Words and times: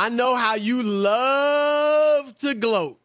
I 0.00 0.08
know 0.08 0.34
how 0.34 0.54
you 0.54 0.82
love 0.82 2.34
to 2.36 2.54
gloat. 2.54 2.98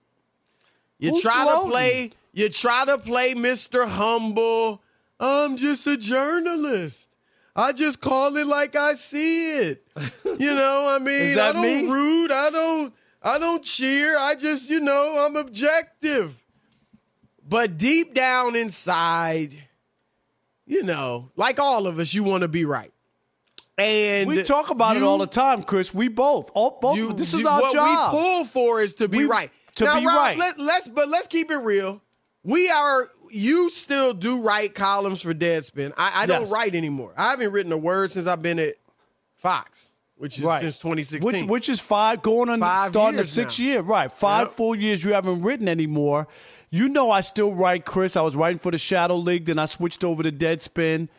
You 0.97 1.09
Who's 1.09 1.21
try 1.21 1.43
gloating? 1.43 1.65
to 1.65 1.71
play. 1.71 2.11
You 2.31 2.47
try 2.47 2.85
to 2.85 2.97
play 2.97 3.33
Mr. 3.33 3.85
Humble. 3.85 4.81
I'm 5.19 5.57
just 5.57 5.85
a 5.87 5.97
journalist. 5.97 7.09
I 7.53 7.73
just 7.73 7.99
call 7.99 8.37
it 8.37 8.47
like 8.47 8.77
I 8.77 8.93
see 8.93 9.57
it. 9.57 9.85
You 10.39 10.53
know, 10.53 10.87
I 10.89 11.03
mean, 11.03 11.37
I 11.37 11.51
don't 11.51 11.61
me? 11.61 11.91
root. 11.91 12.31
I 12.31 12.49
don't. 12.49 12.93
I 13.21 13.39
don't 13.39 13.63
cheer. 13.63 14.17
I 14.17 14.35
just, 14.35 14.69
you 14.69 14.79
know, 14.79 15.25
I'm 15.25 15.35
objective. 15.35 16.45
But 17.47 17.77
deep 17.77 18.13
down 18.13 18.55
inside, 18.55 19.53
you 20.65 20.83
know, 20.83 21.29
like 21.35 21.59
all 21.59 21.87
of 21.87 21.99
us, 21.99 22.13
you 22.13 22.23
want 22.23 22.41
to 22.41 22.47
be 22.49 22.63
right. 22.65 22.91
And 23.77 24.27
We 24.29 24.41
talk 24.43 24.69
about 24.69 24.95
it 24.95 25.03
all 25.03 25.17
the 25.17 25.27
time, 25.27 25.63
Chris. 25.63 25.93
We 25.93 26.07
both. 26.07 26.49
All, 26.53 26.77
both 26.81 26.95
you, 26.95 27.11
this 27.13 27.33
you- 27.33 27.39
is 27.41 27.45
our 27.45 27.59
what 27.61 27.73
job. 27.73 28.13
we 28.13 28.19
pull 28.19 28.45
for 28.45 28.81
is 28.81 28.93
to 28.95 29.07
be 29.09 29.19
We- 29.19 29.23
right. 29.25 29.51
to 29.75 29.83
now, 29.83 29.99
be 29.99 30.05
Rob, 30.05 30.15
right. 30.17 30.37
Let, 30.37 30.59
let's 30.59 30.87
but 30.87 31.09
let's 31.09 31.27
keep 31.27 31.51
it 31.51 31.57
real. 31.57 32.01
We 32.43 32.69
are. 32.69 33.09
You 33.31 33.69
still 33.69 34.13
do 34.13 34.39
write 34.39 34.75
columns 34.75 35.21
for 35.21 35.33
Deadspin. 35.33 35.91
I, 35.97 36.23
I 36.23 36.25
don't 36.25 36.49
write 36.49 36.73
anymore. 36.73 37.11
I 37.17 37.31
haven't 37.31 37.51
written 37.51 37.71
a 37.73 37.77
word 37.77 38.11
since 38.11 38.27
I've 38.27 38.41
been 38.41 38.59
at 38.59 38.75
Fox, 39.35 39.91
which 40.15 40.37
is 40.37 40.45
Right. 40.45 40.61
since 40.61 40.77
2016. 40.77 41.25
Which, 41.41 41.49
which 41.49 41.69
is 41.69 41.81
five, 41.81 42.21
going 42.21 42.47
on 42.49 42.61
Five 42.61 42.91
starting 42.91 43.17
the 43.17 43.25
sixth 43.25 43.59
now. 43.59 43.65
year, 43.65 43.81
right? 43.81 44.09
Five 44.11 44.47
Yep. 44.47 44.55
full 44.55 44.75
years 44.75 45.03
you 45.03 45.11
haven't 45.13 45.41
written 45.41 45.67
anymore. 45.67 46.27
You 46.69 46.87
know, 46.87 47.11
I 47.11 47.19
still 47.21 47.53
write, 47.53 47.83
Chris. 47.83 48.15
I 48.15 48.21
was 48.21 48.35
writing 48.37 48.59
for 48.59 48.71
the 48.71 48.77
Shadow 48.77 49.17
League, 49.17 49.45
then 49.45 49.59
I 49.59 49.65
switched 49.65 50.03
over 50.05 50.23
to 50.23 50.31
Deadspin, 50.31 51.09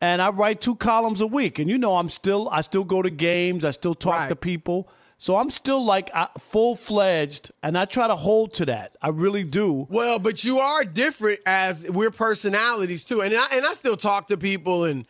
and 0.00 0.20
I 0.22 0.30
write 0.30 0.60
two 0.60 0.76
columns 0.76 1.20
a 1.20 1.26
week. 1.26 1.58
And 1.58 1.68
you 1.70 1.78
know, 1.78 1.96
I'm 1.96 2.08
still, 2.08 2.48
I 2.50 2.60
still 2.62 2.84
go 2.84 3.02
to 3.02 3.10
games, 3.10 3.64
I 3.64 3.70
still 3.70 3.94
talk 3.94 4.14
Right. 4.20 4.28
to 4.28 4.36
people, 4.36 4.88
so 5.18 5.36
I'm 5.36 5.50
still 5.50 5.84
like 5.84 6.10
full 6.38 6.74
fledged, 6.76 7.50
and 7.62 7.76
I 7.76 7.84
try 7.84 8.06
to 8.08 8.16
hold 8.16 8.54
to 8.54 8.66
that. 8.66 8.96
I 9.02 9.08
really 9.08 9.44
do. 9.44 9.86
Well, 9.90 10.18
but 10.18 10.44
you 10.44 10.58
are 10.60 10.84
different 10.84 11.40
as 11.44 11.84
we're 11.90 12.10
personalities 12.10 13.04
too, 13.04 13.20
and 13.20 13.34
I, 13.34 13.46
and 13.52 13.66
I 13.66 13.72
still 13.74 13.96
talk 13.96 14.28
to 14.28 14.36
people 14.38 14.84
and 14.84 15.06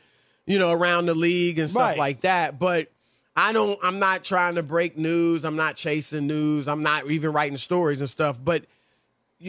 you 0.46 0.58
know 0.58 0.72
around 0.72 1.06
the 1.06 1.14
league 1.14 1.58
and 1.61 1.70
stuff 1.70 1.80
Right. 1.91 1.98
like 1.98 2.20
that. 2.22 2.58
But 2.58 2.91
I 3.36 3.52
don't. 3.52 3.78
I'm 3.84 4.00
not 4.00 4.24
trying 4.24 4.56
to 4.56 4.64
break 4.64 4.98
news. 4.98 5.44
I'm 5.44 5.55
not 5.55 5.77
chasing 5.77 6.27
news. 6.27 6.66
I'm 6.66 6.83
not 6.83 7.08
even 7.08 7.33
writing 7.33 7.56
stories 7.56 8.00
and 8.00 8.11
stuff. 8.11 8.42
But 8.42 8.64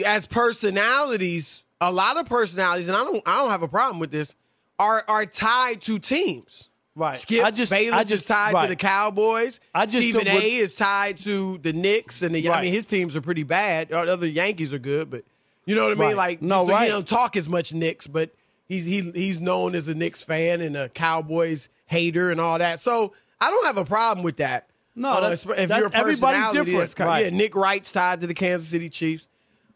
as 0.06 0.28
personalities, 0.28 1.64
a 1.81 1.92
lot 1.92 2.17
of 2.17 2.28
personalities, 2.28 2.88
and 2.88 2.95
I 2.95 3.03
don't. 3.03 3.22
I 3.25 3.38
don't 3.38 3.50
have 3.50 3.64
a 3.64 3.67
problem 3.67 4.00
with 4.00 4.12
this. 4.12 4.36
Are 4.82 5.04
are 5.08 5.26
tied 5.26 5.82
to 5.82 6.00
teams. 6.00 6.70
Right. 6.96 7.16
Skip 7.16 7.46
I 7.46 7.52
just- 7.52 7.72
Bayless 7.72 8.12
I 8.12 8.14
is 8.16 8.26
tied 8.26 8.54
right. 8.54 8.64
to 8.64 8.70
the 8.70 8.76
Cowboys. 8.76 9.60
I 9.74 9.86
just 9.86 9.98
Stephen 9.98 10.28
A. 10.28 10.40
is 10.56 10.76
tied 10.76 11.18
to 11.20 11.58
the 11.60 11.72
Knicks, 11.72 12.22
and 12.22 12.34
the, 12.36 12.50
I 12.50 12.62
mean 12.64 12.74
his 12.74 12.86
teams 12.86 13.16
are 13.16 13.22
pretty 13.22 13.44
bad. 13.44 13.90
The 13.90 13.98
other 14.00 14.28
Yankees 14.28 14.74
are 14.74 14.80
good, 14.80 15.09
but 15.09 15.24
you 15.66 15.76
know 15.76 15.84
what 15.84 15.92
I 15.92 15.96
mean. 15.96 16.08
Right. 16.09 16.18
Like 16.18 16.42
No, 16.42 16.66
so 16.66 16.72
right. 16.74 16.84
He 16.86 16.90
don't 16.90 17.08
talk 17.08 17.38
as 17.38 17.47
much 17.47 17.74
Knicks, 17.74 18.08
but 18.08 18.31
he's 18.68 18.86
he 18.86 19.09
he's 19.12 19.40
known 19.40 19.75
as 19.75 19.88
a 19.88 19.94
Knicks 19.96 20.24
fan 20.24 20.59
and 20.62 20.75
a 20.75 20.90
Cowboys 20.90 21.69
hater 21.86 22.31
and 22.31 22.42
all 22.42 22.58
that. 22.58 22.80
So 22.80 23.13
I 23.40 23.50
don't 23.52 23.66
have 23.68 23.78
a 23.78 23.86
problem 23.86 24.24
with 24.24 24.38
that. 24.38 24.68
No, 24.96 25.09
Uh, 25.12 25.19
that's- 25.30 25.46
if 25.46 25.69
that- 25.69 25.78
you're 25.78 25.88
a 25.88 25.96
everybody's 25.96 26.19
personality, 26.19 26.58
different, 26.58 26.80
that's 26.80 26.94
kind- 26.96 27.08
right. 27.08 27.25
Yeah, 27.25 27.38
Nick 27.38 27.56
Wright's 27.56 27.92
tied 27.94 28.19
to 28.22 28.28
the 28.28 28.34
Kansas 28.34 28.68
City 28.68 28.90
Chiefs. 28.90 29.28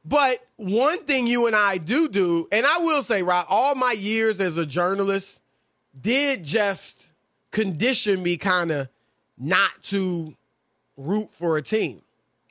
But 0.08 0.46
one 0.58 1.04
thing 1.06 1.26
you 1.26 1.48
and 1.48 1.56
I 1.56 1.78
do 1.78 2.08
do, 2.08 2.48
and 2.52 2.66
I 2.66 2.78
will 2.78 3.02
say, 3.02 3.24
Rob, 3.24 3.48
all 3.50 3.74
my 3.74 3.92
years 3.94 4.40
as 4.40 4.58
a 4.58 4.66
journalist 4.66 5.42
did 6.00 6.44
just 6.44 7.08
condition 7.52 8.22
me 8.22 8.38
kind 8.38 8.72
of 8.72 8.88
not 9.38 9.72
to 9.84 10.36
root 10.96 11.34
for 11.34 11.58
a 11.58 11.62
team. 11.62 12.02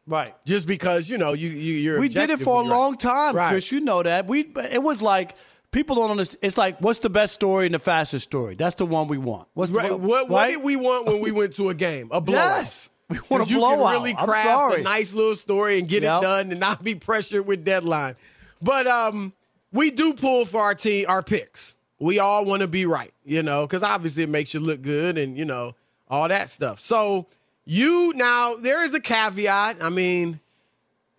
Right. 0.07 0.35
Just 0.45 0.67
because, 0.67 1.09
you 1.09 1.17
know, 1.17 1.33
you, 1.33 1.49
you 1.49 1.75
you're 1.75 2.01
We 2.01 2.09
did 2.09 2.31
it 2.31 2.41
for 2.41 2.61
a 2.61 2.65
long 2.65 2.97
time, 2.97 3.35
Right. 3.35 3.51
Chris. 3.51 3.71
You 3.73 3.81
know 3.81 4.03
that. 4.03 4.27
We 4.27 4.41
it 4.71 4.83
was 4.83 5.01
like 5.01 5.35
people 5.71 5.97
don't 5.97 6.11
understand. 6.11 6.41
It's 6.43 6.59
like 6.59 6.79
what's 6.81 6.99
the 6.99 7.09
best 7.09 7.33
story 7.35 7.67
and 7.67 7.75
the 7.75 7.79
fastest 7.79 8.25
story? 8.25 8.55
That's 8.55 8.75
the 8.75 8.85
one 8.85 9.09
we 9.09 9.17
want. 9.17 9.49
What's 9.55 9.71
the 9.71 9.79
Right. 9.79 9.99
What, 9.99 10.29
what 10.29 10.49
did 10.49 10.63
we 10.63 10.77
want 10.77 11.07
when 11.07 11.21
we 11.21 11.31
went 11.31 11.55
to 11.55 11.71
a 11.71 11.75
game? 11.75 12.09
A 12.11 12.21
blowout. 12.21 12.59
Yes. 12.59 12.91
We 13.15 13.29
want 13.29 13.43
a 13.43 13.47
'Cause 13.47 13.51
you 13.51 13.61
can 13.61 13.79
really 13.93 14.15
I'm 14.17 14.27
craft 14.27 14.79
a 14.79 14.83
nice 14.83 15.13
little 15.13 15.35
story 15.37 15.79
and 15.79 15.89
get 15.89 16.03
Yep. 16.03 16.19
it 16.19 16.23
done 16.23 16.51
and 16.51 16.61
not 16.61 16.83
be 16.85 16.95
pressured 16.95 17.47
with 17.47 17.65
deadline. 17.65 18.17
But 18.63 18.87
um, 18.87 19.33
we 19.73 19.91
do 19.91 20.15
pull 20.15 20.47
for 20.47 20.61
our 20.61 20.75
team, 20.75 21.07
our 21.09 21.23
picks. 21.23 21.77
We 22.01 22.19
all 22.19 22.45
want 22.45 22.61
to 22.63 22.69
be 22.69 22.87
right, 22.87 23.13
you 23.25 23.43
know, 23.43 23.63
because 23.67 23.83
obviously 23.83 24.23
it 24.25 24.29
makes 24.29 24.53
you 24.55 24.61
look 24.61 24.83
good 24.83 25.17
and 25.19 25.37
you 25.39 25.45
know 25.45 25.75
all 26.09 26.29
that 26.29 26.51
stuff. 26.51 26.81
So 26.81 27.27
you 27.65 28.13
now 28.15 28.55
there 28.57 28.83
is 28.85 28.93
a 28.95 29.01
caveat. 29.01 29.79
I 29.81 29.89
mean, 29.91 30.41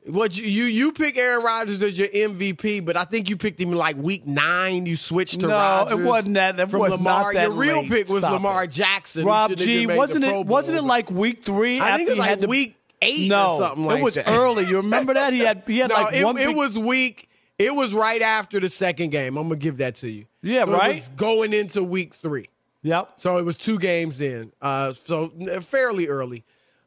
what 0.07 0.37
you 0.37 0.45
you 0.45 0.65
you 0.65 0.91
pick 0.91 1.17
Aaron 1.17 1.43
Rodgers 1.43 1.81
as 1.81 1.97
your 1.97 2.07
MVP, 2.07 2.83
but 2.85 2.95
I 2.97 3.03
think 3.05 3.29
you 3.29 3.37
picked 3.37 3.59
him 3.59 3.71
like 3.71 3.95
week 3.97 4.25
nine. 4.27 4.85
You 4.85 4.95
switched 4.95 5.39
to 5.41 5.47
No, 5.47 5.87
it 5.89 5.95
wasn't 5.99 6.35
that- 6.35 6.57
that 6.57 6.69
from 6.69 6.81
was 6.81 6.91
Lamar. 6.91 7.23
not 7.23 7.33
that 7.33 7.47
your 7.49 7.51
real 7.57 7.81
late. 7.81 7.89
pick 7.89 8.09
was 8.09 8.21
Stop 8.21 8.33
Lamar 8.33 8.65
it. 8.65 8.71
Jackson. 8.71 9.25
Rob 9.25 9.55
G, 9.55 9.81
even 9.83 9.87
made 9.87 9.93
the 9.95 9.97
wasn't 9.97 10.25
it 10.25 10.45
wasn't 10.45 10.77
it 10.77 10.83
like 10.83 11.09
week 11.11 11.43
three? 11.43 11.79
I 11.79 11.97
think 11.97 12.09
it 12.09 12.17
was 12.17 12.19
like 12.19 12.41
week 12.41 12.75
eight 13.01 13.29
no, 13.29 13.55
or 13.55 13.59
something 13.59 13.85
like 13.85 13.99
it 13.99 14.03
was 14.03 14.13
that. 14.15 14.27
early. 14.27 14.65
You 14.65 14.77
remember 14.77 15.13
that 15.15 15.33
he 15.33 15.39
had 15.39 15.63
he 15.67 15.79
had 15.79 15.89
No, 15.89 15.95
like 15.95 16.15
it, 16.15 16.23
one. 16.23 16.37
it 16.37 16.55
was 16.55 16.77
week. 16.77 17.29
It 17.57 17.73
was 17.73 17.93
right 17.93 18.21
after 18.21 18.59
the 18.59 18.69
second 18.69 19.11
game. 19.11 19.37
I'm 19.37 19.47
gonna 19.47 19.55
give 19.55 19.77
that 19.77 19.95
to 19.95 20.09
you. 20.09 20.25
Yeah, 20.41 20.65
So 20.65 20.73
It 20.73 20.77
right? 20.77 20.95
was 20.95 21.09
going 21.09 21.53
into 21.53 21.81
week 21.83 22.13
three, 22.13 22.49
Yep. 22.83 23.13
so 23.17 23.37
it 23.37 23.43
was 23.45 23.55
two 23.55 23.79
games 23.79 24.21
in. 24.21 24.51
Uh, 24.61 24.93
so 24.93 25.31
fairly 25.61 26.07
early. 26.07 26.43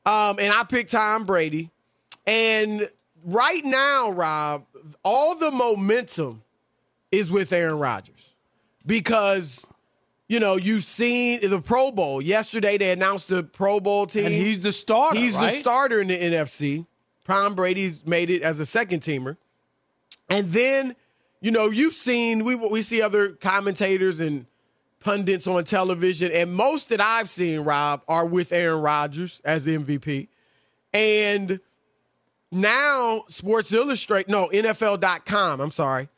Um, 0.07 0.39
and 0.39 0.53
I 0.53 0.63
picked 0.65 0.93
Tom 0.93 1.25
Brady. 1.25 1.71
And 2.27 2.87
right 3.25 3.65
now, 3.65 4.11
Rob, 4.11 4.67
all 5.03 5.37
the 5.39 5.51
momentum 5.51 6.43
is 7.11 7.31
with 7.31 7.53
Aaron 7.53 7.79
Rodgers 7.79 8.35
because 8.87 9.67
you 10.29 10.41
know 10.41 10.57
you've 10.57 10.85
seen 10.85 11.49
the 11.49 11.61
Pro 11.61 11.91
Bowl 11.91 12.21
yesterday. 12.21 12.79
They 12.79 12.91
announced 12.91 13.29
the 13.29 13.43
Pro 13.43 13.81
Bowl 13.81 14.07
team, 14.07 14.27
And 14.27 14.35
he's 14.35 14.61
the 14.61 14.73
starter. 14.73 15.19
He's 15.19 15.37
right? 15.37 15.53
the 15.53 15.57
starter 15.59 16.01
in 16.01 16.09
the 16.09 16.19
NFC. 16.19 16.87
Tom 17.27 17.55
Brady's 17.55 18.05
made 18.07 18.31
it 18.31 18.43
as 18.43 18.59
a 18.59 18.67
second 18.67 19.01
teamer. 19.01 19.37
And 20.31 20.49
then, 20.49 20.97
you 21.41 21.51
know, 21.51 21.67
you've 21.69 21.95
seen 21.95 22.45
we 22.45 22.55
we 22.55 22.83
see 22.83 23.03
other 23.03 23.31
commentators 23.31 24.21
and 24.21 24.47
pundits 25.01 25.47
on 25.47 25.63
television, 25.65 26.33
and 26.33 26.53
most 26.53 26.89
that 26.89 27.01
I've 27.01 27.31
seen, 27.31 27.61
Rob, 27.61 28.03
are 28.09 28.27
with 28.27 28.53
Aaron 28.53 28.83
Rodgers 28.83 29.41
as 29.45 29.65
the 29.65 29.77
MVP. 29.77 30.29
And 30.93 31.61
now 32.51 33.25
Sports 33.29 33.73
Illustrated, 33.73 34.31
no, 34.31 34.49
NFL.com, 34.49 35.61
I'm 35.61 35.71
sorry, 35.71 36.09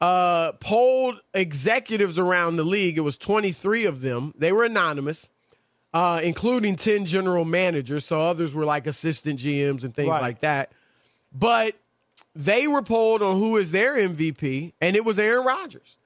uh, 0.00 0.52
polled 0.60 1.20
executives 1.34 2.18
around 2.18 2.56
the 2.56 2.64
league. 2.64 2.98
It 2.98 3.02
was 3.02 3.16
23 3.16 3.86
of 3.86 4.00
them. 4.00 4.32
They 4.36 4.52
were 4.52 4.64
anonymous, 4.64 5.30
uh, 5.94 6.20
including 6.22 6.76
10 6.76 7.04
general 7.06 7.44
managers. 7.44 8.04
So 8.04 8.20
others 8.20 8.54
were 8.54 8.64
like 8.64 8.86
assistant 8.86 9.40
GMs 9.40 9.84
and 9.84 9.94
things 9.94 10.10
Right. 10.10 10.20
like 10.22 10.40
that. 10.40 10.70
But 11.32 11.74
they 12.34 12.68
were 12.68 12.82
polled 12.82 13.22
on 13.22 13.36
who 13.36 13.56
is 13.56 13.72
their 13.72 13.96
MVP, 13.96 14.72
and 14.80 14.94
it 14.94 15.04
was 15.04 15.18
Aaron 15.18 15.44
Rodgers. 15.44 15.96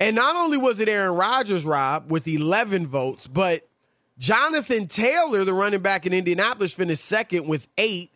And 0.00 0.16
not 0.16 0.34
only 0.36 0.56
was 0.58 0.80
it 0.80 0.88
Aaron 0.88 1.14
Rodgers, 1.14 1.64
Rob, 1.64 2.10
with 2.10 2.26
11 2.26 2.86
votes, 2.86 3.26
but 3.26 3.66
Jonathan 4.18 4.86
Taylor, 4.86 5.44
the 5.44 5.52
running 5.52 5.80
back 5.80 6.06
in 6.06 6.12
Indianapolis, 6.12 6.72
finished 6.72 7.04
second 7.04 7.46
with 7.46 7.68
eight, 7.78 8.10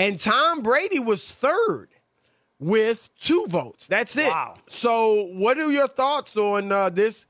and 0.00 0.18
Tom 0.18 0.62
Brady 0.62 0.98
was 1.00 1.24
third 1.30 1.88
with 2.58 3.08
two 3.18 3.46
votes. 3.48 3.86
That's 3.88 4.16
it. 4.16 4.28
Wow. 4.28 4.56
So, 4.68 5.24
what 5.32 5.58
are 5.58 5.70
your 5.70 5.88
thoughts 5.88 6.36
on 6.36 6.70
uh, 6.72 6.90
this? 6.90 7.26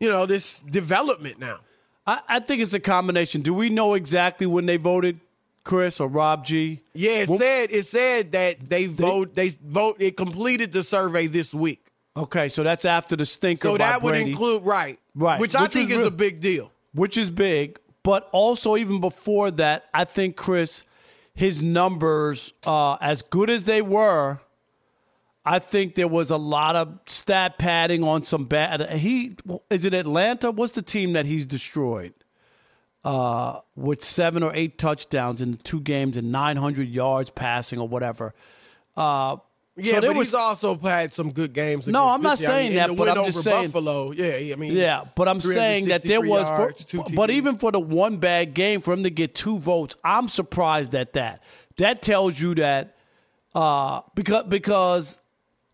You 0.00 0.08
know, 0.08 0.26
this 0.26 0.60
development 0.60 1.38
now. 1.38 1.60
I, 2.06 2.20
I 2.28 2.40
think 2.40 2.60
it's 2.60 2.74
a 2.74 2.80
combination. 2.80 3.40
Do 3.42 3.54
we 3.54 3.70
know 3.70 3.94
exactly 3.94 4.46
when 4.46 4.66
they 4.66 4.76
voted, 4.76 5.20
Chris 5.62 6.00
or 6.00 6.08
Rob 6.08 6.44
G? 6.44 6.80
Yeah, 6.92 7.22
it 7.22 7.28
Well- 7.28 7.38
said 7.38 7.70
it 7.70 7.86
said 7.86 8.32
that 8.32 8.60
they 8.68 8.86
vote. 8.86 9.34
They 9.34 9.50
vote. 9.64 9.96
It 10.00 10.16
completed 10.16 10.72
the 10.72 10.82
survey 10.82 11.26
this 11.26 11.54
week. 11.54 11.80
Okay, 12.16 12.48
so 12.48 12.62
that's 12.62 12.84
after 12.84 13.16
the 13.16 13.24
stinker. 13.24 13.68
So 13.68 13.72
by 13.72 13.78
that 13.78 14.02
would 14.02 14.10
Brady, 14.10 14.30
include 14.30 14.64
right, 14.64 14.98
Right. 15.16 15.40
which 15.40 15.54
I 15.56 15.66
think 15.66 15.90
is 15.90 15.96
is 15.96 15.98
real- 16.00 16.08
a 16.08 16.12
big 16.12 16.40
deal. 16.40 16.70
which 16.92 17.16
is 17.16 17.30
big. 17.30 17.78
But 18.02 18.28
also, 18.32 18.76
even 18.76 19.00
before 19.00 19.50
that, 19.52 19.86
I 19.94 20.04
think 20.04 20.36
Chris, 20.36 20.82
his 21.34 21.62
numbers, 21.62 22.52
uh, 22.66 22.94
as 23.00 23.22
good 23.22 23.50
as 23.50 23.64
they 23.64 23.82
were, 23.82 24.40
I 25.44 25.58
think 25.58 25.94
there 25.94 26.08
was 26.08 26.30
a 26.30 26.36
lot 26.36 26.74
of 26.74 26.98
stat 27.06 27.58
padding 27.58 28.02
on 28.02 28.22
some 28.22 28.44
bad. 28.44 28.90
He 28.92 29.36
is 29.68 29.84
it 29.84 29.92
Atlanta? 29.92 30.50
What's 30.50 30.72
the 30.72 30.82
team 30.82 31.12
that 31.12 31.26
he's 31.26 31.44
destroyed? 31.44 32.14
Uh, 33.04 33.60
with 33.76 34.02
seven 34.02 34.42
or 34.42 34.54
eight 34.54 34.78
touchdowns 34.78 35.42
in 35.42 35.58
two 35.58 35.80
games 35.80 36.16
and 36.16 36.32
900 36.32 36.88
yards 36.88 37.28
passing 37.28 37.78
or 37.78 37.86
whatever. 37.86 38.32
Uh, 38.96 39.36
yeah, 39.76 39.94
so 39.94 40.00
but 40.02 40.16
was, 40.16 40.28
he's 40.28 40.34
also 40.34 40.78
had 40.78 41.12
some 41.12 41.32
good 41.32 41.52
games. 41.52 41.88
No, 41.88 42.08
I'm 42.08 42.22
not 42.22 42.38
saying 42.38 42.66
I 42.66 42.86
mean, 42.86 42.96
that, 42.96 42.96
but 42.96 43.18
I'm 43.18 43.24
just 43.24 43.42
saying 43.42 43.66
Buffalo. 43.66 44.12
Yeah, 44.12 44.52
I 44.52 44.56
mean, 44.56 44.72
yeah, 44.72 45.04
but 45.16 45.28
I'm 45.28 45.40
saying 45.40 45.88
that 45.88 46.02
there 46.02 46.20
was, 46.20 46.42
yards, 46.42 46.84
for, 46.84 47.04
but 47.14 47.30
even 47.30 47.56
for 47.56 47.72
the 47.72 47.80
one 47.80 48.18
bad 48.18 48.54
game 48.54 48.80
for 48.80 48.92
him 48.92 49.02
to 49.02 49.10
get 49.10 49.34
two 49.34 49.58
votes, 49.58 49.96
I'm 50.04 50.28
surprised 50.28 50.94
at 50.94 51.14
that. 51.14 51.42
That 51.78 52.02
tells 52.02 52.40
you 52.40 52.54
that 52.56 52.96
uh, 53.54 54.02
because 54.14 54.44
because 54.44 55.20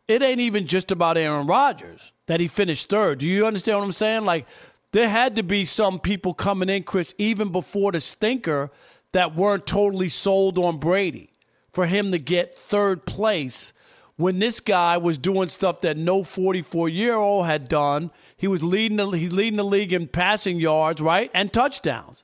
it 0.09 0.23
ain't 0.23 0.41
even 0.41 0.67
just 0.67 0.91
about 0.91 1.19
Aaron 1.19 1.47
Rodgers 1.47 2.13
that 2.27 2.41
he 2.41 2.49
finished 2.49 2.89
third. 2.89 3.19
Do 3.19 3.27
you 3.27 3.47
understand 3.47 3.79
what 3.79 3.85
I'm 3.85 3.93
saying? 3.93 4.25
Like 4.25 4.47
there 4.93 5.09
had 5.09 5.37
to 5.37 5.43
be 5.43 5.67
some 5.67 6.01
people 6.01 6.33
coming 6.33 6.71
in, 6.71 6.85
Chris, 6.85 7.15
even 7.19 7.53
before 7.53 7.93
the 7.93 8.01
stinker, 8.01 8.71
that 9.13 9.35
weren't 9.35 9.67
totally 9.67 10.09
sold 10.09 10.57
on 10.57 10.79
Brady 10.79 11.35
for 11.73 11.87
him 11.87 12.13
to 12.13 12.19
get 12.19 12.57
third 12.57 13.05
place 13.05 13.73
when 14.21 14.39
this 14.39 14.61
guy 14.61 14.99
was 14.99 15.17
doing 15.17 15.49
stuff 15.49 15.81
that 15.81 15.97
no 15.97 16.23
44 16.23 16.91
year 16.91 17.15
old 17.15 17.47
had 17.47 17.69
done. 17.69 18.11
He 18.37 18.47
was 18.47 18.63
leading 18.63 18.99
the 18.99 19.09
he's 19.11 19.33
leading 19.33 19.57
the 19.57 19.65
league 19.65 19.93
in 19.93 20.09
passing 20.09 20.61
yards, 20.61 21.01
right, 21.01 21.31
and 21.33 21.51
touchdowns, 21.53 22.23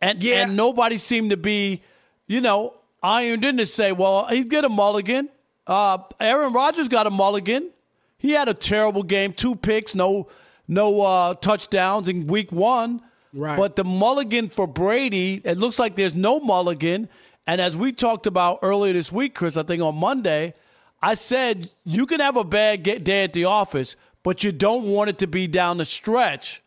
and 0.00 0.22
yeah. 0.22 0.42
and 0.42 0.56
nobody 0.56 0.98
seemed 0.98 1.30
to 1.30 1.36
be, 1.36 1.82
you 2.26 2.40
know, 2.40 2.74
ironed 3.02 3.44
in 3.44 3.56
to 3.56 3.66
say, 3.66 3.92
well, 3.92 4.26
he'd 4.26 4.50
get 4.50 4.64
a 4.64 4.68
mulligan. 4.68 5.28
Uh, 5.66 5.98
Aaron 6.20 6.52
Rodgers 6.52 6.88
got 6.88 7.06
a 7.06 7.10
mulligan. 7.10 7.70
He 8.18 8.32
had 8.32 8.48
a 8.48 8.54
terrible 8.54 9.02
game, 9.02 9.32
two 9.32 9.54
picks, 9.56 9.94
no 9.94 10.28
no 10.68 11.00
uh, 11.00 11.34
touchdowns 11.34 12.08
in 12.08 12.26
week 12.26 12.52
one. 12.52 13.00
Right. 13.32 13.56
But 13.56 13.76
the 13.76 13.84
mulligan 13.84 14.50
for 14.50 14.66
Brady, 14.66 15.40
it 15.42 15.56
looks 15.56 15.78
like 15.78 15.96
there's 15.96 16.14
no 16.14 16.38
mulligan. 16.38 17.08
And 17.46 17.60
as 17.62 17.76
we 17.76 17.92
talked 17.92 18.26
about 18.26 18.58
earlier 18.62 18.92
this 18.92 19.10
week, 19.10 19.34
Chris, 19.34 19.56
I 19.56 19.62
think 19.62 19.82
on 19.82 19.96
Monday, 19.96 20.54
I 21.02 21.14
said 21.14 21.70
you 21.84 22.06
can 22.06 22.20
have 22.20 22.36
a 22.36 22.44
bad 22.44 22.82
day 22.82 23.24
at 23.24 23.32
the 23.32 23.44
office, 23.44 23.96
but 24.22 24.44
you 24.44 24.52
don't 24.52 24.84
want 24.84 25.10
it 25.10 25.18
to 25.18 25.26
be 25.26 25.46
down 25.46 25.78
the 25.78 25.84
stretch 25.84 26.62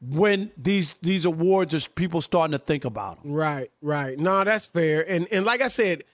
when 0.00 0.50
these 0.56 0.94
these 0.94 1.24
awards 1.24 1.74
are 1.74 1.90
people 1.90 2.20
starting 2.20 2.52
to 2.52 2.58
think 2.58 2.84
about 2.84 3.22
them. 3.22 3.32
Right, 3.32 3.70
right. 3.82 4.18
No, 4.18 4.42
that's 4.44 4.66
fair. 4.66 5.04
And 5.08 5.28
and 5.30 5.44
like 5.44 5.60
I 5.60 5.68
said, 5.68 6.04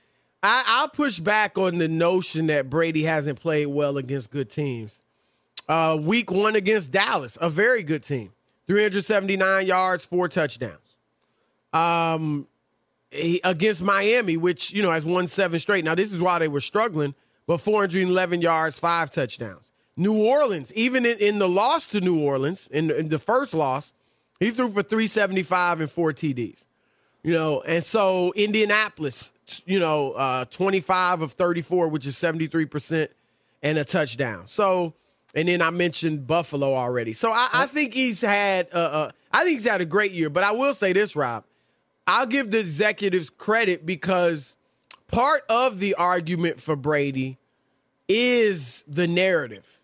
I, 0.43 0.65
I'll 0.67 0.89
push 0.89 1.21
back 1.21 1.57
on 1.57 1.79
the 1.79 1.89
notion 1.89 2.49
that 2.49 2.69
Brady 2.69 3.05
hasn't 3.05 3.41
played 3.41 3.67
well 3.67 3.99
against 3.99 4.31
good 4.31 4.51
teams. 4.51 5.03
Uh, 5.69 5.97
week 5.99 6.31
one 6.31 6.57
against 6.57 6.93
Dallas, 6.93 7.39
a 7.41 7.49
very 7.49 7.83
good 7.83 8.03
team. 8.03 8.33
379 8.67 9.67
yards, 9.67 10.05
four 10.05 10.29
touchdowns. 10.29 10.79
Um, 11.73 12.47
he, 13.11 13.41
against 13.45 13.83
Miami, 13.83 14.37
which, 14.37 14.73
you 14.73 14.83
know, 14.83 14.91
has 14.91 15.05
won 15.05 15.27
seven 15.27 15.59
straight. 15.59 15.85
Now, 15.85 15.95
this 15.95 16.13
is 16.13 16.21
why 16.21 16.39
they 16.39 16.49
were 16.49 16.61
struggling, 16.61 17.15
but 17.47 17.59
411 17.59 18.41
yards, 18.41 18.79
five 18.79 19.11
touchdowns. 19.11 19.71
New 19.97 20.15
Orleans, 20.15 20.73
even 20.75 21.07
in, 21.07 21.19
in 21.19 21.39
the 21.39 21.49
loss 21.49 21.87
to 21.89 22.01
New 22.01 22.21
Orleans, 22.21 22.69
in, 22.69 22.91
in 22.91 23.09
the 23.09 23.19
first 23.19 23.55
loss, 23.55 23.93
he 24.41 24.51
threw 24.51 24.69
for 24.71 24.83
375 24.83 25.81
and 25.81 25.91
four 25.91 26.13
TDs. 26.13 26.67
You 27.23 27.33
know, 27.33 27.61
and 27.63 27.83
so 27.83 28.33
Indianapolis, 28.37 29.33
you 29.65 29.79
know, 29.79 30.13
uh, 30.13 30.45
25 30.47 31.23
of 31.23 31.33
34, 31.33 31.89
which 31.89 32.07
is 32.07 32.17
73%, 32.17 33.09
and 33.63 33.79
a 33.79 33.85
touchdown. 33.85 34.43
So, 34.47 34.93
and 35.35 35.49
then 35.49 35.63
I 35.63 35.71
mentioned 35.71 36.27
Buffalo 36.27 36.75
already. 36.75 37.15
So 37.15 37.31
I, 37.31 37.49
I 37.55 37.67
think 37.67 37.95
he's 37.95 38.21
had 38.21 38.69
uh, 38.73 38.77
uh, 38.77 39.11
I 39.33 39.45
think 39.45 39.59
he's 39.59 39.67
had 39.67 39.81
a 39.81 39.87
great 39.87 40.13
year. 40.13 40.29
But 40.29 40.45
I 40.45 40.53
will 40.53 40.75
say 40.75 40.93
this, 40.93 41.17
Rob. 41.17 41.45
I'll 42.07 42.27
give 42.27 42.51
the 42.51 42.61
executives 42.61 43.31
credit 43.31 43.87
because 43.87 44.57
part 45.09 45.43
of 45.49 45.79
the 45.79 45.95
argument 45.95 46.61
for 46.61 46.77
Brady 46.77 47.39
is 48.09 48.85
the 48.87 49.07
narrative. 49.07 49.81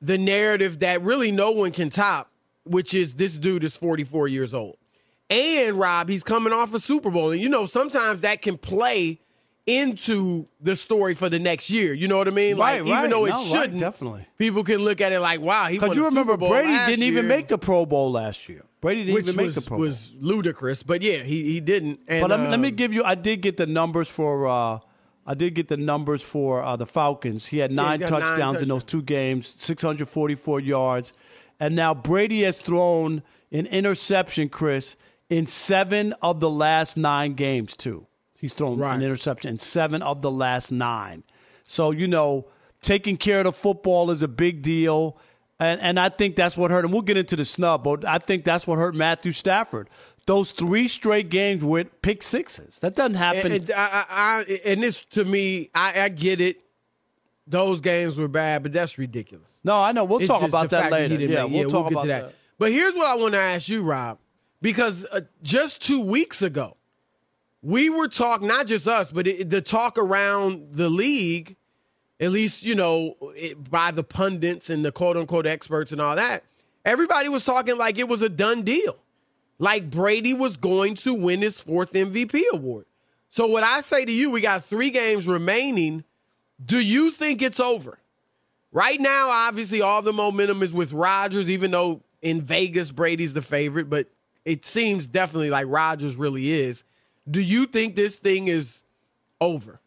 The 0.00 0.18
narrative 0.18 0.80
that 0.80 1.02
really 1.02 1.32
no 1.32 1.50
one 1.50 1.72
can 1.72 1.90
top, 1.90 2.30
which 2.64 2.94
is 2.94 3.14
this 3.14 3.38
dude 3.38 3.64
is 3.64 3.76
44 3.76 4.28
years 4.28 4.54
old. 4.54 4.76
And 5.30 5.78
Rob, 5.78 6.08
he's 6.08 6.24
coming 6.24 6.52
off 6.52 6.72
a 6.72 6.80
Super 6.80 7.10
Bowl. 7.10 7.30
And 7.30 7.40
you 7.40 7.48
know, 7.48 7.66
sometimes 7.66 8.22
that 8.22 8.42
can 8.42 8.56
play 8.56 9.20
into 9.66 10.46
the 10.62 10.74
story 10.74 11.14
for 11.14 11.28
the 11.28 11.38
next 11.38 11.68
year. 11.68 11.92
You 11.92 12.08
know 12.08 12.16
what 12.16 12.26
I 12.26 12.30
mean? 12.30 12.56
Right, 12.56 12.82
like 12.82 12.90
right. 12.90 12.98
even 12.98 13.10
though 13.10 13.26
it 13.26 13.30
no, 13.30 13.44
shouldn't, 13.44 13.74
right, 13.74 13.80
definitely. 13.80 14.26
People 14.38 14.64
can 14.64 14.78
look 14.78 15.02
at 15.02 15.12
it 15.12 15.20
like, 15.20 15.40
wow, 15.40 15.66
he 15.66 15.78
Because 15.78 15.94
you 15.94 16.06
remember 16.06 16.38
Brady 16.38 16.72
didn't 16.86 17.00
year, 17.00 17.12
even 17.12 17.28
make 17.28 17.48
the 17.48 17.58
Pro 17.58 17.84
Bowl 17.84 18.10
last 18.10 18.48
year. 18.48 18.64
Brady 18.80 19.04
didn't 19.04 19.14
which 19.14 19.24
even 19.28 19.36
make 19.36 19.46
was, 19.46 19.54
the 19.56 19.60
Pro 19.62 19.76
Bowl. 19.78 19.86
was 19.86 20.12
ludicrous. 20.18 20.82
But 20.82 21.02
yeah, 21.02 21.18
he 21.18 21.42
he 21.44 21.60
didn't. 21.60 22.00
And, 22.06 22.22
but 22.22 22.32
um, 22.32 22.50
let 22.50 22.60
me 22.60 22.68
um, 22.68 22.74
give 22.76 22.92
you. 22.94 23.04
I 23.04 23.14
did 23.14 23.40
get 23.40 23.56
the 23.56 23.66
numbers 23.66 24.08
for. 24.08 24.46
Uh, 24.46 24.78
I 25.26 25.34
did 25.34 25.54
get 25.54 25.68
the 25.68 25.76
numbers 25.76 26.22
for 26.22 26.62
uh, 26.62 26.76
the 26.76 26.86
Falcons. 26.86 27.46
He 27.46 27.58
had 27.58 27.70
nine, 27.70 28.00
he 28.00 28.06
touchdowns, 28.06 28.54
nine 28.54 28.62
in 28.62 28.68
those 28.68 28.82
two 28.82 29.02
games, 29.02 29.54
644 29.58 30.60
yards, 30.60 31.12
and 31.60 31.76
now 31.76 31.92
Brady 31.92 32.44
has 32.44 32.58
thrown 32.58 33.22
an 33.52 33.66
interception, 33.66 34.48
Chris, 34.48 34.96
in 35.28 35.46
seven 35.46 36.14
of 36.22 36.40
the 36.40 36.48
last 36.48 36.96
nine 36.96 37.34
games 37.34 37.76
too. 37.76 38.06
He's 38.38 38.54
thrown 38.54 38.78
Right. 38.78 38.94
an 38.94 39.02
interception 39.02 39.50
in 39.50 39.58
seven 39.58 40.00
of 40.00 40.22
the 40.22 40.30
last 40.30 40.72
nine. 40.72 41.24
So, 41.66 41.90
you 41.90 42.08
know, 42.08 42.46
taking 42.80 43.18
care 43.18 43.40
of 43.40 43.44
the 43.44 43.52
football 43.52 44.10
is 44.10 44.22
a 44.22 44.28
big 44.28 44.62
deal. 44.62 45.18
And, 45.60 45.80
and 45.80 45.98
I 45.98 46.08
think 46.08 46.36
that's 46.36 46.56
what 46.56 46.70
hurt 46.70 46.84
him. 46.84 46.92
We'll 46.92 47.02
get 47.02 47.16
into 47.16 47.34
the 47.36 47.44
snub, 47.44 47.82
but 47.82 48.04
I 48.04 48.18
think 48.18 48.44
that's 48.44 48.66
what 48.66 48.78
hurt 48.78 48.94
Matthew 48.94 49.32
Stafford. 49.32 49.90
Those 50.26 50.52
three 50.52 50.88
straight 50.88 51.30
games 51.30 51.64
with 51.64 52.00
pick 52.02 52.22
sixes. 52.22 52.78
That 52.80 52.94
doesn't 52.94 53.14
happen. 53.14 53.52
And, 53.52 53.68
and, 53.68 53.72
I, 53.76 54.04
I, 54.08 54.60
and 54.64 54.82
this 54.82 55.02
to 55.10 55.24
me, 55.24 55.70
I, 55.74 56.02
I 56.02 56.08
get 56.10 56.40
it. 56.40 56.62
Those 57.46 57.80
games 57.80 58.16
were 58.18 58.28
bad, 58.28 58.62
but 58.62 58.72
that's 58.72 58.98
ridiculous. 58.98 59.48
no, 59.64 59.80
I 59.82 59.92
know. 59.92 60.04
We'll 60.04 60.18
It's 60.20 60.28
talk 60.28 60.42
about 60.42 60.68
that 60.70 60.92
later. 60.92 61.16
didn't 61.16 61.30
yeah, 61.30 61.44
make- 61.44 61.52
we'll 61.52 61.70
talk 61.70 61.90
about 61.90 62.02
to 62.02 62.08
that. 62.08 62.34
But 62.58 62.72
here's 62.72 62.94
what 62.94 63.06
I 63.06 63.16
want 63.16 63.32
to 63.34 63.40
ask 63.40 63.68
you, 63.70 63.82
Rob, 63.82 64.18
because 64.60 65.06
uh, 65.10 65.22
just 65.42 65.80
two 65.80 66.00
weeks 66.00 66.42
ago, 66.42 66.76
we 67.62 67.88
were 67.88 68.08
talking, 68.08 68.48
not 68.48 68.66
just 68.66 68.86
us, 68.86 69.10
but 69.10 69.26
it, 69.26 69.48
the 69.48 69.62
talk 69.62 69.96
around 69.96 70.72
the 70.72 70.88
league, 70.90 71.56
at 72.20 72.30
least, 72.30 72.64
you 72.64 72.74
know, 72.74 73.16
it, 73.36 73.70
by 73.70 73.90
the 73.90 74.02
pundits 74.02 74.70
and 74.70 74.84
the 74.84 74.92
quote 74.92 75.16
unquote 75.16 75.46
experts 75.46 75.92
and 75.92 76.00
all 76.00 76.16
that, 76.16 76.44
everybody 76.84 77.28
was 77.28 77.44
talking 77.44 77.76
like 77.76 77.98
it 77.98 78.08
was 78.08 78.22
a 78.22 78.28
done 78.28 78.62
deal. 78.62 78.96
Like 79.58 79.90
Brady 79.90 80.34
was 80.34 80.56
going 80.56 80.94
to 80.96 81.14
win 81.14 81.42
his 81.42 81.60
fourth 81.60 81.92
MVP 81.92 82.42
award. 82.52 82.86
So, 83.30 83.46
what 83.46 83.64
I 83.64 83.80
say 83.80 84.04
to 84.04 84.12
you, 84.12 84.30
we 84.30 84.40
got 84.40 84.64
three 84.64 84.90
games 84.90 85.26
remaining. 85.26 86.04
Do 86.64 86.80
you 86.80 87.10
think 87.10 87.42
it's 87.42 87.60
over? 87.60 87.98
Right 88.72 89.00
now, 89.00 89.28
obviously, 89.28 89.80
all 89.80 90.02
the 90.02 90.12
momentum 90.12 90.62
is 90.62 90.72
with 90.72 90.92
Rodgers, 90.92 91.50
even 91.50 91.70
though 91.70 92.02
in 92.22 92.40
Vegas, 92.40 92.90
Brady's 92.90 93.32
the 93.32 93.42
favorite, 93.42 93.88
but 93.88 94.08
it 94.44 94.64
seems 94.64 95.06
definitely 95.06 95.50
like 95.50 95.66
Rodgers 95.68 96.16
really 96.16 96.50
is. 96.50 96.84
Do 97.30 97.40
you 97.40 97.66
think 97.66 97.96
this 97.96 98.16
thing 98.16 98.48
is 98.48 98.82
over? 99.40 99.80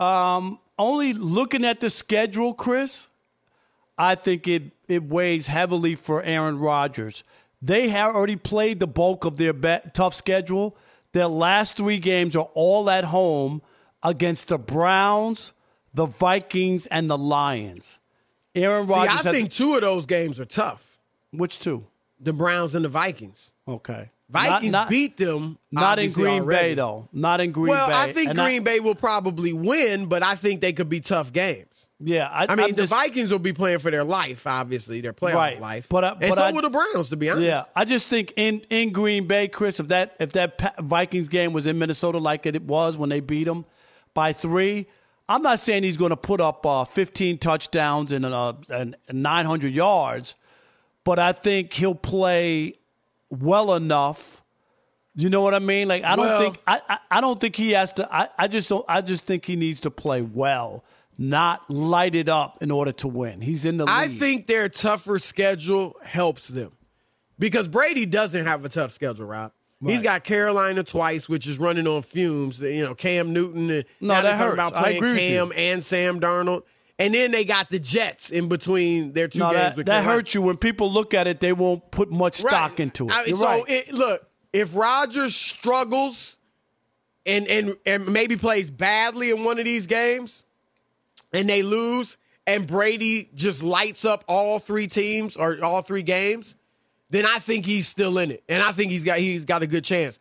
Um, 0.00 0.58
only 0.78 1.12
looking 1.12 1.64
at 1.64 1.80
the 1.80 1.90
schedule, 1.90 2.54
Chris, 2.54 3.08
I 3.98 4.14
think 4.14 4.46
it 4.48 4.64
it 4.88 5.02
weighs 5.04 5.46
heavily 5.48 5.94
for 5.94 6.22
Aaron 6.22 6.58
Rodgers. 6.58 7.24
They 7.62 7.88
have 7.88 8.14
already 8.14 8.36
played 8.36 8.78
the 8.80 8.86
bulk 8.86 9.24
of 9.24 9.36
their 9.36 9.52
tough 9.94 10.14
schedule. 10.14 10.76
Their 11.12 11.26
last 11.26 11.76
three 11.76 11.98
games 11.98 12.36
are 12.36 12.48
all 12.54 12.88
at 12.90 13.04
home 13.04 13.62
against 14.02 14.48
the 14.48 14.58
Browns, 14.58 15.52
the 15.94 16.06
Vikings, 16.06 16.86
and 16.86 17.10
the 17.10 17.16
Lions. 17.18 17.98
Aaron 18.54 18.86
See, 18.86 18.92
Rodgers. 18.94 19.20
I 19.20 19.22
has- 19.28 19.36
think 19.36 19.50
two 19.50 19.74
of 19.74 19.80
those 19.80 20.06
games 20.06 20.38
are 20.38 20.44
tough. 20.44 20.98
which 21.32 21.58
two? 21.58 21.86
The 22.20 22.32
Browns 22.32 22.74
and 22.74 22.84
the 22.84 22.88
Vikings. 22.88 23.50
Okay, 23.66 24.10
Vikings 24.28 24.72
not, 24.72 24.78
not, 24.82 24.88
beat 24.90 25.16
them. 25.16 25.56
Not 25.70 26.00
in 26.00 26.10
Green 26.10 26.42
already. 26.42 26.68
Bay 26.70 26.74
though. 26.74 27.08
Not 27.12 27.40
in 27.40 27.52
Green 27.52 27.70
Well, 27.70 27.86
Bay. 27.86 27.92
Well, 27.92 28.08
I 28.08 28.12
think 28.12 28.30
And 28.30 28.38
Green 28.38 28.64
Bay 28.64 28.80
will 28.80 28.96
probably 28.96 29.52
win, 29.52 30.06
but 30.06 30.24
I 30.24 30.34
think 30.34 30.60
they 30.60 30.72
could 30.72 30.88
be 30.88 31.00
tough 31.00 31.32
games. 31.32 31.86
Yeah, 32.00 32.28
I, 32.28 32.46
I 32.48 32.56
mean, 32.56 32.64
I'm 32.64 32.70
the 32.72 32.82
just- 32.82 32.92
Vikings 32.92 33.30
will 33.30 33.38
be 33.38 33.52
playing 33.52 33.78
for 33.78 33.90
their 33.92 34.02
life, 34.02 34.44
obviously, 34.46 35.00
their 35.00 35.12
playoff 35.12 35.34
Right. 35.34 35.60
life. 35.60 35.86
But, 35.88 36.02
uh, 36.04 36.16
and 36.20 36.30
but 36.30 36.34
so 36.36 36.42
I- 36.42 36.50
will 36.50 36.62
the 36.62 36.70
Browns, 36.70 37.08
to 37.10 37.16
be 37.16 37.30
honest. 37.30 37.46
Yeah, 37.46 37.64
I 37.76 37.84
just 37.84 38.08
think 38.08 38.32
in, 38.36 38.62
in 38.68 38.90
Green 38.90 39.26
Bay, 39.28 39.46
Chris, 39.46 39.78
if 39.78 39.88
that 39.88 40.16
if 40.18 40.32
that 40.32 40.76
Vikings 40.80 41.28
game 41.28 41.52
was 41.52 41.66
in 41.68 41.78
Minnesota 41.78 42.18
like 42.18 42.46
it 42.46 42.60
was 42.62 42.96
when 42.96 43.08
they 43.10 43.20
beat 43.20 43.44
them 43.44 43.64
by 44.12 44.32
three, 44.32 44.86
I'm 45.28 45.42
not 45.42 45.60
saying 45.60 45.84
he's 45.84 45.96
going 45.96 46.10
to 46.10 46.16
put 46.16 46.40
up 46.40 46.66
uh, 46.66 46.84
15 46.84 47.38
touchdowns 47.38 48.10
and, 48.12 48.24
uh, 48.26 48.54
and 48.70 48.96
900 49.12 49.72
yards, 49.72 50.34
but 51.04 51.18
I 51.20 51.30
think 51.32 51.72
he'll 51.72 51.94
play 51.94 52.74
well 53.30 53.74
enough. 53.74 54.42
You 55.14 55.30
know 55.30 55.40
what 55.42 55.54
I 55.54 55.58
mean? 55.60 55.88
Like 55.88 56.04
I 56.04 56.14
don't 56.16 56.26
Well- 56.26 56.40
think 56.40 56.60
I, 56.66 56.80
I 56.88 56.98
I 57.10 57.20
don't 57.20 57.40
think 57.40 57.56
he 57.56 57.70
has 57.72 57.92
to. 57.94 58.14
I, 58.14 58.28
I 58.38 58.48
just 58.48 58.68
don't. 58.68 58.84
I 58.88 59.00
just 59.00 59.24
think 59.26 59.44
he 59.46 59.56
needs 59.56 59.80
to 59.80 59.90
play 59.90 60.20
well, 60.22 60.84
not 61.16 61.68
light 61.70 62.14
it 62.14 62.28
up 62.28 62.62
in 62.62 62.70
order 62.70 62.92
to 62.92 63.08
win. 63.08 63.40
He's 63.40 63.64
in 63.64 63.78
the. 63.78 63.86
I 63.88 64.08
think 64.08 64.46
their 64.46 64.68
tougher 64.68 65.18
schedule 65.18 65.96
helps 66.04 66.48
them 66.48 66.72
because 67.38 67.66
Brady 67.66 68.04
doesn't 68.04 68.44
have 68.44 68.64
a 68.64 68.68
tough 68.68 68.90
schedule, 68.92 69.26
Rob. 69.26 69.52
He's 69.84 70.00
got 70.02 70.24
Carolina 70.24 70.82
twice, 70.82 71.28
which 71.28 71.46
is 71.46 71.58
running 71.58 71.86
on 71.86 72.02
fumes. 72.02 72.60
You 72.60 72.82
know, 72.84 72.94
Cam 72.94 73.32
Newton. 73.32 73.70
and 73.70 73.84
No, 74.00 74.14
now 74.14 74.22
that 74.22 74.36
hurts. 74.38 74.54
about 74.54 74.74
I 74.74 74.98
playing 74.98 75.16
Cam 75.16 75.52
and 75.54 75.84
Sam 75.84 76.18
Darnold, 76.18 76.62
and 76.98 77.14
then 77.14 77.30
they 77.30 77.44
got 77.44 77.68
the 77.68 77.78
Jets 77.78 78.30
in 78.30 78.48
between 78.48 79.12
their 79.12 79.28
two 79.28 79.40
no, 79.40 79.52
games. 79.52 79.76
that, 79.76 79.86
that 79.86 80.04
hurts 80.04 80.34
you 80.34 80.42
when 80.42 80.56
people 80.56 80.90
look 80.90 81.12
at 81.14 81.26
it. 81.26 81.40
They 81.40 81.52
won't 81.52 81.90
put 81.90 82.10
much 82.10 82.36
stock 82.36 82.80
into 82.80 83.08
it. 83.08 83.12
I- 83.12 83.24
You're 83.24 83.38
so 83.38 83.44
right. 83.44 83.64
it, 83.68 83.92
look, 83.92 84.26
if 84.52 84.74
Rodgers 84.74 85.36
struggles 85.36 86.38
and 87.26 87.46
and 87.48 87.76
and 87.84 88.08
maybe 88.12 88.36
plays 88.36 88.70
badly 88.70 89.30
in 89.30 89.44
one 89.44 89.58
of 89.58 89.64
these 89.64 89.86
games, 89.86 90.44
and 91.32 91.48
they 91.48 91.62
lose, 91.62 92.16
and 92.46 92.66
Brady 92.66 93.28
just 93.34 93.62
lights 93.62 94.04
up 94.04 94.24
all 94.26 94.58
three 94.58 94.86
teams 94.86 95.36
or 95.36 95.62
all 95.62 95.82
three 95.82 96.02
games, 96.02 96.56
then 97.10 97.26
I 97.26 97.38
think 97.38 97.66
he's 97.66 97.86
still 97.88 98.18
in 98.18 98.30
it, 98.30 98.42
and 98.48 98.62
I 98.62 98.72
think 98.72 98.90
he's 98.90 99.04
got 99.04 99.18
he's 99.18 99.44
got 99.44 99.62
a 99.62 99.66
good 99.66 99.84
chance. 99.84 100.18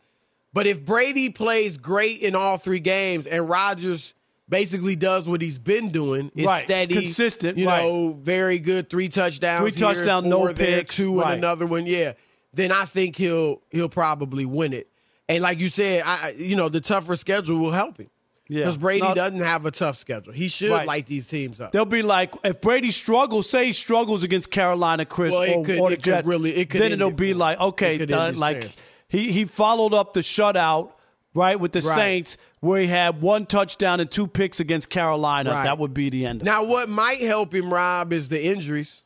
But 0.52 0.68
if 0.68 0.84
Brady 0.86 1.30
plays 1.30 1.78
great 1.78 2.22
in 2.22 2.34
all 2.36 2.58
three 2.58 2.80
games 2.80 3.28
and 3.28 3.48
Rodgers 3.48 4.14
basically 4.48 4.96
does 4.96 5.28
what 5.28 5.42
he's 5.42 5.58
been 5.58 5.90
doing, 5.90 6.32
is 6.36 6.46
Right. 6.46 6.64
steady, 6.64 6.96
Consistent, 6.96 7.58
you 7.58 7.68
right. 7.68 7.82
know, 7.84 8.18
very 8.22 8.60
good, 8.60 8.90
three 8.90 9.10
touchdowns, 9.10 9.62
Three 9.62 9.72
here, 9.80 9.94
touchdown, 9.96 10.30
no 10.30 10.46
there, 10.52 10.80
picks, 10.80 10.96
two 10.96 11.20
right. 11.20 11.34
and 11.34 11.38
another 11.44 11.66
one, 11.66 11.86
yeah. 11.88 12.14
Then 12.54 12.72
I 12.72 12.86
think 12.86 13.16
he'll 13.18 13.62
he'll 13.72 13.90
probably 13.90 14.46
win 14.46 14.74
it. 14.74 14.88
And 15.28 15.42
like 15.42 15.60
you 15.60 15.70
said, 15.70 16.04
I 16.06 16.34
you 16.38 16.56
know 16.56 16.70
the 16.70 16.80
tougher 16.82 17.16
schedule 17.16 17.58
will 17.60 17.72
help 17.72 17.98
him 17.98 18.10
Yeah. 18.48 18.62
because 18.62 18.78
Brady 18.78 19.02
No, 19.08 19.14
doesn't 19.16 19.40
have 19.40 19.66
a 19.66 19.72
tough 19.72 19.98
schedule. 19.98 20.32
He 20.32 20.48
should 20.48 20.70
Right. 20.72 20.86
light 20.88 21.06
these 21.08 21.28
teams 21.28 21.60
up. 21.60 21.72
They'll 21.72 21.84
be 21.86 22.04
like, 22.04 22.34
if 22.44 22.62
Brady 22.62 22.92
struggles, 22.92 23.50
say 23.50 23.66
he 23.68 23.74
struggles 23.74 24.24
against 24.24 24.52
Carolina, 24.52 25.04
Chris, 25.06 25.34
Well, 25.34 25.42
it 25.42 25.52
or, 25.56 25.66
could- 25.66 25.80
or 25.80 25.90
the 25.90 25.94
it 25.96 25.98
could 25.98 26.04
Jets, 26.04 26.28
really- 26.28 26.56
it 26.56 26.70
could 26.70 26.82
then 26.82 26.92
it'll 26.94 27.10
it 27.10 27.16
be 27.18 27.34
like, 27.34 27.60
okay, 27.60 27.96
It 27.96 28.00
could 28.00 28.12
end 28.12 28.28
his 28.34 28.38
like 28.38 28.62
chance. 28.62 28.78
he 29.10 29.32
he 29.34 29.44
followed 29.46 29.94
up 29.96 30.14
the 30.14 30.22
shutout, 30.22 30.92
right, 31.36 31.60
with 31.60 31.74
the 31.74 31.82
Right. 31.82 31.96
Saints, 31.96 32.38
where 32.62 32.82
he 32.82 32.88
had 32.88 33.22
one 33.22 33.46
touchdown 33.46 34.00
and 34.00 34.10
two 34.10 34.26
picks 34.26 34.60
against 34.60 34.90
Carolina. 34.90 35.52
Right. 35.52 35.64
That 35.66 35.78
would 35.78 35.94
be 35.94 36.10
the 36.10 36.26
end. 36.26 36.42
Of 36.42 36.48
it. 36.48 36.50
Now, 36.50 36.64
what 36.64 36.90
might 36.90 37.22
help 37.22 37.54
him, 37.54 37.72
Rob, 37.72 38.12
is 38.14 38.30
the 38.30 38.44
injuries. 38.44 39.04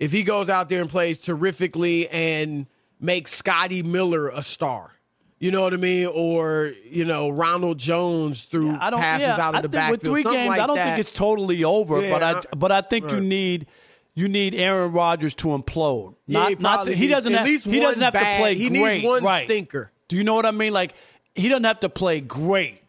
If 0.00 0.10
he 0.12 0.22
goes 0.24 0.48
out 0.48 0.68
there 0.68 0.80
and 0.80 0.90
plays 0.90 1.20
terrifically 1.20 2.08
and 2.08 2.66
makes 2.98 3.32
Scotty 3.32 3.82
Miller 3.82 4.28
a 4.30 4.42
star, 4.42 4.92
you 5.38 5.50
know 5.50 5.62
what 5.62 5.72
I 5.74 5.76
mean, 5.76 6.06
or 6.06 6.72
you 6.84 7.04
know 7.04 7.28
Ronald 7.30 7.78
Jones 7.78 8.44
through 8.44 8.76
I 8.80 8.90
don't. 8.90 9.00
passes 9.00 9.26
yeah, 9.28 9.34
out 9.46 9.54
I 9.54 9.58
of 9.58 9.62
the 9.64 9.68
think 9.68 9.72
backfield. 9.72 9.90
with 9.92 10.02
three 10.02 10.22
games, 10.32 10.48
like 10.48 10.60
I 10.60 10.66
don't 10.66 10.76
that. 10.76 10.84
think 10.96 10.98
it's 11.00 11.12
totally 11.12 11.64
over. 11.64 11.96
but 11.96 12.20
Yeah, 12.22 12.40
I 12.52 12.54
but 12.56 12.72
I 12.72 12.80
think 12.82 13.10
you 13.10 13.20
need 13.20 13.66
you 14.14 14.28
need 14.28 14.54
Aaron 14.54 14.92
Rodgers 14.92 15.34
to 15.36 15.48
implode. 15.48 16.14
Yeah, 16.26 16.40
Not 16.40 16.48
he 16.50 16.54
not 16.56 16.74
probably 16.76 16.94
he 16.96 17.06
doesn't 17.08 17.32
at 17.32 17.38
have 17.38 17.46
least 17.46 17.64
he 17.64 17.78
doesn't 17.80 17.96
one 18.00 18.04
have 18.04 18.12
bad- 18.12 18.36
to 18.36 18.42
play 18.42 18.54
he 18.54 18.68
great. 18.68 18.94
needs 18.98 19.04
one 19.06 19.24
right. 19.24 19.44
stinker. 19.44 19.90
Do 20.08 20.16
you 20.16 20.24
know 20.24 20.34
what 20.34 20.44
I 20.44 20.50
mean? 20.50 20.72
Like 20.74 20.94
he 21.34 21.48
doesn't 21.48 21.64
have 21.64 21.80
to 21.80 21.88
play 21.88 22.20
great 22.20 22.82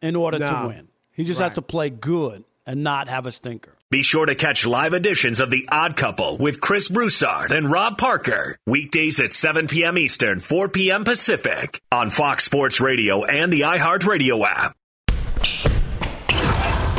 in 0.00 0.16
order 0.16 0.38
No. 0.38 0.46
to 0.62 0.68
win. 0.68 0.88
He 1.12 1.24
just 1.24 1.40
has 1.40 1.54
to 1.54 1.62
play 1.62 1.90
good 1.90 2.44
and 2.66 2.82
not 2.82 3.08
have 3.08 3.26
a 3.26 3.32
stinker. 3.32 3.72
Be 3.90 4.02
sure 4.02 4.24
to 4.24 4.34
catch 4.34 4.64
live 4.66 4.94
editions 4.94 5.38
of 5.40 5.50
The 5.50 5.68
Odd 5.70 5.96
Couple 5.96 6.38
with 6.38 6.60
Chris 6.60 6.88
Broussard 6.88 7.52
and 7.52 7.70
Rob 7.70 7.98
Parker. 7.98 8.56
Weekdays 8.66 9.20
at 9.20 9.34
7 9.34 9.66
p.m. 9.68 9.98
Eastern, 9.98 10.40
4 10.40 10.70
p.m. 10.70 11.04
Pacific 11.04 11.80
on 11.92 12.08
Fox 12.08 12.44
Sports 12.44 12.80
Radio 12.80 13.24
and 13.24 13.52
the 13.52 13.60
iHeartRadio 13.62 14.42
app. 14.46 14.74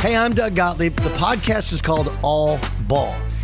Hey, 0.00 0.14
I'm 0.16 0.34
Doug 0.34 0.54
Gottlieb. 0.54 0.94
The 0.96 1.08
podcast 1.10 1.72
is 1.72 1.80
called 1.80 2.16
All 2.22 2.60
Ball. 2.82 3.16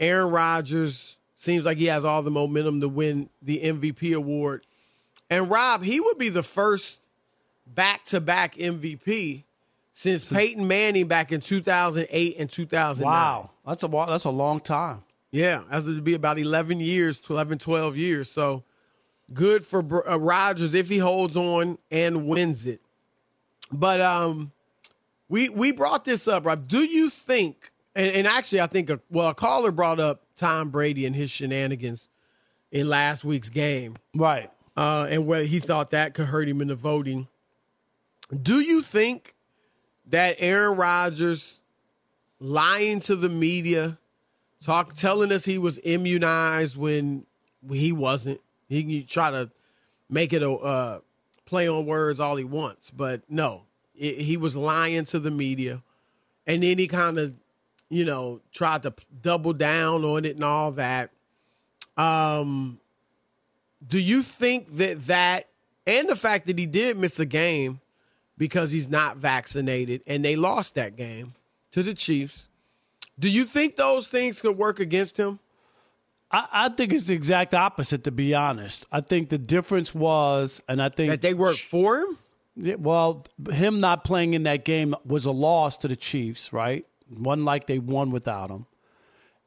Aaron 0.00 0.30
Rodgers 0.30 1.18
seems 1.36 1.64
like 1.64 1.78
he 1.78 1.86
has 1.86 2.04
all 2.04 2.22
the 2.22 2.30
momentum 2.30 2.80
to 2.80 2.88
win 2.88 3.28
the 3.42 3.60
MVP 3.60 4.14
award. 4.16 4.64
And 5.28 5.48
Rob, 5.50 5.84
he 5.84 6.00
would 6.00 6.18
be 6.18 6.28
the 6.28 6.42
first 6.42 7.02
back 7.66 8.04
to 8.06 8.20
back 8.20 8.56
MVP 8.56 9.44
since 9.92 10.24
Peyton 10.24 10.66
Manning 10.66 11.06
back 11.06 11.30
in 11.30 11.40
2008 11.40 12.36
and 12.38 12.50
2009. 12.50 13.12
Wow, 13.12 13.50
that's 13.66 13.82
a 13.84 13.88
that's 14.08 14.24
a 14.24 14.30
long 14.30 14.60
time. 14.60 15.02
Yeah, 15.30 15.62
as 15.70 15.86
it'd 15.86 16.02
be 16.02 16.14
about 16.14 16.40
11 16.40 16.80
years, 16.80 17.20
11, 17.28 17.58
12 17.58 17.96
years. 17.96 18.30
So 18.30 18.64
good 19.32 19.64
for 19.64 20.08
uh, 20.08 20.16
Rodgers 20.16 20.74
if 20.74 20.88
he 20.88 20.98
holds 20.98 21.36
on 21.36 21.78
and 21.90 22.26
wins 22.26 22.66
it. 22.66 22.80
But 23.70 24.00
um, 24.00 24.50
we 25.28 25.48
we 25.48 25.70
brought 25.70 26.04
this 26.04 26.26
up, 26.26 26.46
Rob. 26.46 26.66
Do 26.66 26.82
you 26.84 27.10
think? 27.10 27.69
And, 28.00 28.16
and 28.16 28.26
actually, 28.26 28.62
I 28.62 28.66
think 28.66 28.88
a, 28.88 28.98
well, 29.10 29.28
a 29.28 29.34
caller 29.34 29.70
brought 29.72 30.00
up 30.00 30.22
Tom 30.34 30.70
Brady 30.70 31.04
and 31.04 31.14
his 31.14 31.30
shenanigans 31.30 32.08
in 32.72 32.88
last 32.88 33.24
week's 33.24 33.50
game, 33.50 33.96
Right. 34.14 34.50
uh, 34.74 35.06
and 35.10 35.26
whether 35.26 35.44
he 35.44 35.58
thought 35.58 35.90
that 35.90 36.14
could 36.14 36.24
hurt 36.26 36.48
him 36.48 36.62
in 36.62 36.68
the 36.68 36.74
voting. 36.74 37.28
Do 38.42 38.60
you 38.60 38.80
think 38.80 39.34
that 40.06 40.36
Aaron 40.38 40.78
Rodgers 40.78 41.60
lying 42.38 43.00
to 43.00 43.16
the 43.16 43.28
media, 43.28 43.98
talk, 44.64 44.94
telling 44.94 45.30
us 45.30 45.44
he 45.44 45.58
was 45.58 45.78
immunized 45.84 46.78
when 46.78 47.26
he 47.70 47.92
wasn't? 47.92 48.40
He 48.68 48.82
can 48.82 49.06
try 49.06 49.30
to 49.30 49.50
make 50.08 50.32
it 50.32 50.42
a 50.42 50.50
uh, 50.50 51.00
play 51.44 51.68
on 51.68 51.84
words 51.84 52.18
all 52.18 52.36
he 52.36 52.44
wants, 52.44 52.90
but 52.90 53.20
no, 53.28 53.64
it, 53.94 54.22
he 54.22 54.38
was 54.38 54.56
lying 54.56 55.04
to 55.04 55.18
the 55.18 55.30
media, 55.30 55.82
and 56.46 56.62
then 56.62 56.78
he 56.78 56.86
kind 56.86 57.18
of, 57.18 57.34
you 57.90 58.04
know, 58.04 58.40
tried 58.52 58.82
to 58.84 58.94
double 59.20 59.52
down 59.52 60.04
on 60.04 60.24
it 60.24 60.36
and 60.36 60.44
all 60.44 60.72
that. 60.72 61.10
Um, 61.96 62.80
do 63.86 63.98
you 63.98 64.22
think 64.22 64.68
that 64.76 65.00
that 65.00 65.48
and 65.86 66.08
the 66.08 66.16
fact 66.16 66.46
that 66.46 66.58
he 66.58 66.66
did 66.66 66.96
miss 66.96 67.18
a 67.18 67.26
game 67.26 67.80
because 68.38 68.70
he's 68.70 68.88
not 68.88 69.16
vaccinated 69.16 70.02
and 70.06 70.24
they 70.24 70.36
lost 70.36 70.76
that 70.76 70.96
game 70.96 71.34
to 71.72 71.82
the 71.82 71.92
Chiefs, 71.92 72.48
do 73.18 73.28
you 73.28 73.44
think 73.44 73.76
those 73.76 74.08
things 74.08 74.40
could 74.40 74.56
work 74.56 74.80
against 74.80 75.16
him? 75.16 75.40
I, 76.30 76.46
I 76.52 76.68
think 76.68 76.92
it's 76.92 77.04
the 77.04 77.14
exact 77.14 77.54
opposite, 77.54 78.04
to 78.04 78.12
be 78.12 78.34
honest. 78.34 78.86
I 78.92 79.00
think 79.00 79.30
the 79.30 79.38
difference 79.38 79.94
was, 79.94 80.62
and 80.68 80.80
I 80.80 80.88
think 80.88 81.10
That 81.10 81.22
they 81.22 81.34
work 81.34 81.56
for 81.56 81.98
him? 81.98 82.18
Well, 82.78 83.26
him 83.50 83.80
not 83.80 84.04
playing 84.04 84.34
in 84.34 84.44
that 84.44 84.64
game 84.64 84.94
was 85.04 85.26
a 85.26 85.32
loss 85.32 85.76
to 85.78 85.88
the 85.88 85.96
Chiefs, 85.96 86.52
right? 86.52 86.86
Wasn't 87.10 87.44
like 87.44 87.66
they 87.66 87.78
won 87.78 88.10
without 88.10 88.50
him. 88.50 88.66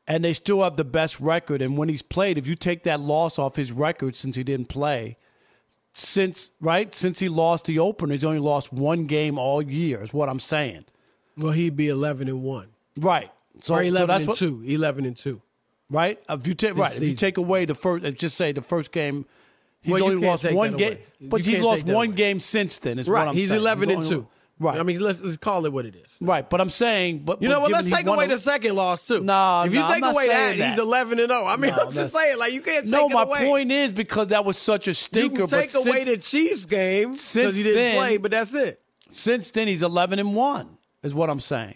And 0.05 0.25
they 0.25 0.33
still 0.33 0.63
have 0.63 0.75
the 0.75 0.83
best 0.83 1.19
record. 1.21 1.61
And 1.61 1.77
when 1.77 1.87
he's 1.87 2.01
played, 2.01 2.37
if 2.37 2.45
you 2.45 2.55
take 2.55 2.83
that 2.83 2.99
loss 2.99 3.39
off 3.39 3.55
his 3.55 3.71
record 3.71 4.15
since 4.17 4.35
he 4.35 4.43
didn't 4.43 4.67
play, 4.67 5.17
since 5.93 6.51
right 6.59 6.93
since 6.93 7.19
he 7.19 7.29
lost 7.29 7.65
the 7.65 7.79
opener, 7.79 8.13
he's 8.13 8.25
only 8.25 8.39
lost 8.39 8.73
one 8.73 9.05
game 9.05 9.37
all 9.37 9.61
year. 9.61 10.01
Is 10.03 10.13
what 10.13 10.27
I'm 10.27 10.39
saying. 10.39 10.85
Well, 11.37 11.51
he'd 11.53 11.75
be 11.75 11.87
eleven 11.87 12.27
and 12.27 12.43
one. 12.43 12.69
Right. 12.97 13.31
So, 13.61 13.75
Or 13.75 13.77
so 13.77 13.83
eleven 13.87 14.07
that's 14.07 14.19
and 14.21 14.27
what, 14.29 14.37
two. 14.37 14.63
Eleven 14.65 15.05
and 15.05 15.15
two. 15.15 15.41
right? 15.89 16.19
If 16.29 16.47
you 16.47 16.53
take 16.53 16.75
right, 16.75 16.95
if 16.95 17.01
you 17.01 17.15
take 17.15 17.37
away 17.37 17.65
the 17.65 17.75
first, 17.75 18.03
let's 18.03 18.17
uh, 18.17 18.19
just 18.19 18.35
say 18.35 18.51
the 18.51 18.61
first 18.61 18.91
game, 18.91 19.25
he's 19.81 19.93
Well, 19.93 20.03
only 20.05 20.25
lost 20.27 20.51
one 20.51 20.75
game, 20.75 20.93
away. 20.93 21.01
but 21.21 21.45
You 21.45 21.53
he's 21.55 21.61
lost 21.63 21.85
one 21.85 22.07
away. 22.07 22.15
game 22.15 22.39
since 22.39 22.79
then. 22.79 22.99
Is 22.99 23.09
what 23.09 23.19
I'm 23.19 23.25
saying. 23.27 23.37
He's 23.37 23.49
saying. 23.49 23.61
eleven 23.61 23.89
and 23.89 23.97
only- 23.99 24.09
two. 24.09 24.27
Right. 24.63 24.79
I 24.79 24.83
mean, 24.83 24.99
let's 24.99 25.21
let's 25.21 25.37
call 25.37 25.65
it 25.65 25.73
what 25.73 25.85
it 25.85 25.95
is. 25.95 26.17
Right, 26.21 26.49
but 26.49 26.61
I'm 26.61 26.69
saying, 26.69 27.19
but 27.25 27.41
You 27.41 27.49
know 27.49 27.59
what? 27.59 27.71
Let's 27.71 27.89
take 27.89 28.07
away 28.07 28.27
the 28.27 28.37
second 28.37 28.75
loss 28.75 29.05
too. 29.07 29.21
No, 29.23 29.63
if 29.65 29.73
you 29.73 29.79
no, 29.79 29.91
take 29.93 30.03
away 30.05 30.27
that, 30.27 30.57
that. 30.57 30.69
he's 30.71 30.79
eleven 30.79 31.19
and 31.19 31.29
zero. 31.29 31.45
I 31.45 31.57
mean, 31.57 31.71
No, 31.75 31.87
I'm 31.87 31.93
just 31.93 32.13
saying, 32.13 32.37
like 32.39 32.53
you 32.53 32.61
can't 32.61 32.87
No, 32.87 33.07
take 33.07 33.13
my 33.13 33.21
it 33.21 33.27
away. 33.27 33.39
No, 33.39 33.45
my 33.45 33.49
point 33.49 33.71
is 33.71 33.91
because 33.91 34.27
that 34.27 34.45
was 34.45 34.57
such 34.57 34.87
a 34.87 34.91
you 34.91 34.93
stinker. 34.95 35.47
can 35.47 35.47
take 35.47 35.73
but 35.73 35.85
away 35.85 36.03
since, 36.05 36.09
the 36.09 36.17
Chiefs 36.17 36.65
game 36.65 37.13
since 37.15 37.33
because 37.33 37.57
he 37.57 37.63
didn't 37.63 37.75
then- 37.75 37.97
play, 37.97 38.17
but 38.17 38.31
that's 38.31 38.53
it. 38.53 38.81
since 39.09 39.51
then 39.51 39.67
he's 39.67 39.83
11 39.83 40.19
and 40.19 40.33
one, 40.35 40.77
is 41.03 41.13
what 41.13 41.29
I'm 41.29 41.39
saying. 41.39 41.75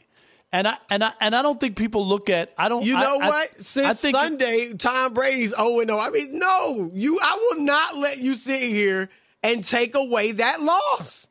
And 0.54 0.66
I 0.66 0.78
and 0.90 1.04
I 1.04 1.12
and 1.20 1.36
I 1.36 1.42
don't 1.42 1.60
think 1.60 1.76
people 1.76 2.08
look 2.08 2.30
at 2.30 2.54
I 2.58 2.70
don't 2.70 2.86
You 2.86 2.94
know 2.94 3.20
I- 3.22 3.28
what? 3.28 3.50
Since 3.58 4.00
Sunday, 4.00 4.72
Tom 4.78 5.14
Brady's 5.14 5.50
0 5.54 5.82
and 5.82 5.90
0. 5.90 6.00
I 6.00 6.10
mean, 6.10 6.40
no, 6.40 6.90
you. 6.94 7.20
I 7.22 7.36
will 7.58 7.64
not 7.66 7.98
let 7.98 8.20
you 8.20 8.34
sit 8.36 8.62
here 8.62 9.10
and 9.44 9.62
take 9.64 9.94
away 9.96 10.32
that 10.32 10.62
loss. 10.62 11.28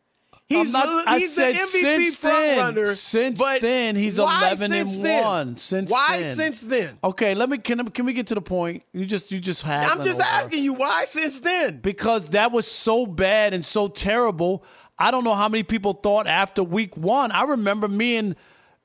He's 0.49 0.73
not- 0.73 0.87
I 1.09 1.19
he's 1.19 1.35
said 1.35 1.55
the 1.55 1.59
MVP 1.59 1.81
since 1.81 2.17
then. 2.17 2.59
runner. 2.59 2.95
Since 2.95 3.39
but 3.39 3.63
then, 3.63 3.97
he's 3.97 4.19
11 4.19 4.73
and 4.73 4.89
since 4.89 4.99
then? 4.99 5.25
one. 5.25 5.59
Since 5.59 5.91
why 5.91 6.21
then. 6.21 6.37
since 6.37 6.61
then? 6.61 6.99
Okay, 7.03 7.35
let 7.35 7.49
me 7.51 7.59
can 7.59 7.85
can 7.89 8.07
we 8.07 8.13
get 8.13 8.29
to 8.29 8.35
the 8.37 8.41
point? 8.41 8.85
You 8.93 9.07
just 9.07 9.33
you 9.33 9.41
just 9.41 9.63
had 9.63 9.89
I'm 9.89 10.05
just 10.05 10.21
asking 10.21 10.63
you 10.63 10.75
why 10.75 11.05
since 11.07 11.41
then. 11.41 11.81
because 11.81 12.31
that 12.31 12.53
was 12.53 12.67
so 12.67 13.07
bad 13.07 13.55
and 13.55 13.65
so 13.65 13.89
terrible. 13.89 14.63
I 14.99 15.11
don't 15.11 15.25
know 15.25 15.35
how 15.35 15.49
many 15.49 15.65
people 15.65 15.93
thought 15.95 16.27
after 16.29 16.63
week 16.63 16.97
one. 16.97 17.33
I 17.33 17.43
remember 17.45 17.89
me 17.89 18.17
and 18.17 18.37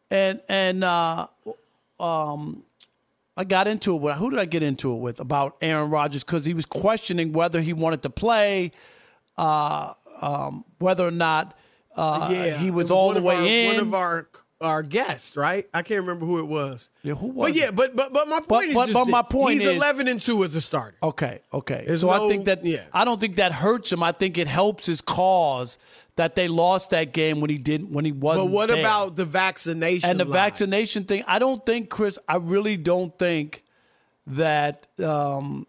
and 0.09 0.41
and 0.49 0.83
uh, 0.83 1.27
um, 1.99 2.63
I 3.37 3.43
got 3.43 3.67
into 3.67 3.95
it 3.95 4.01
with 4.01 4.17
who 4.17 4.29
did 4.31 4.39
I 4.39 4.45
get 4.45 4.63
into 4.63 4.93
it 4.93 4.97
with 4.97 5.19
about 5.19 5.57
Aaron 5.61 5.89
Rodgers 5.91 6.23
because 6.23 6.43
he 6.45 6.53
was 6.53 6.65
questioning 6.65 7.33
whether 7.33 7.61
he 7.61 7.71
wanted 7.71 8.01
to 8.01 8.09
play, 8.09 8.71
uh, 9.37 9.93
um, 10.21 10.63
whether 10.79 11.05
or 11.05 11.11
not 11.11 11.57
uh, 11.95 12.29
yeah, 12.31 12.57
he 12.57 12.67
it 12.67 12.73
was, 12.73 12.91
all 12.91 13.13
the 13.13 13.21
way 13.21 13.35
our, 13.35 13.45
in. 13.45 13.75
One 13.75 13.79
of 13.81 13.93
our 13.93 14.27
our 14.61 14.83
guests, 14.83 15.35
right? 15.35 15.67
I 15.73 15.81
can't 15.81 16.01
remember 16.01 16.25
who 16.25 16.37
it 16.37 16.45
was. 16.47 16.91
Yeah, 17.01 17.15
who 17.15 17.27
was 17.27 17.49
But 17.49 17.59
yeah, 17.59 17.71
but 17.71 17.95
but 17.95 18.13
but 18.13 18.27
my 18.27 18.39
point 18.39 18.47
But- 18.49 18.65
is 18.65 18.73
but- 18.75 18.85
just 18.87 18.93
but 18.93 19.07
my 19.07 19.23
point 19.23 19.59
he's 19.59 19.67
is- 19.67 19.75
11 19.75 20.07
and 20.07 20.21
two 20.21 20.43
as 20.43 20.55
a 20.55 20.61
starter. 20.61 20.97
Okay, 21.01 21.39
okay. 21.51 21.83
There's 21.87 22.01
so 22.01 22.09
I 22.09 22.27
think 22.27 22.45
that 22.45 22.63
yeah. 22.63 22.83
I 22.93 23.03
don't 23.03 23.19
think 23.19 23.37
that 23.37 23.51
hurts 23.51 23.91
him. 23.91 24.03
I 24.03 24.11
think 24.11 24.37
it 24.37 24.47
helps 24.47 24.85
his 24.85 25.01
cause 25.01 25.77
that 26.15 26.35
they 26.35 26.47
lost 26.47 26.91
that 26.91 27.11
game 27.13 27.41
when 27.41 27.49
he 27.49 27.57
didn't 27.57 27.91
when 27.91 28.05
he 28.05 28.11
wasn't. 28.11 28.47
But 28.47 28.51
what 28.51 28.69
there. 28.69 28.79
about 28.79 29.15
the 29.15 29.25
vaccination 29.25 30.09
and 30.09 30.19
the 30.19 30.25
lies? 30.25 30.33
vaccination 30.33 31.05
thing? 31.05 31.23
I 31.27 31.39
don't 31.39 31.65
think 31.65 31.89
Chris. 31.89 32.19
I 32.27 32.37
really 32.37 32.77
don't 32.77 33.17
think 33.17 33.63
that. 34.27 34.87
Um, 35.03 35.65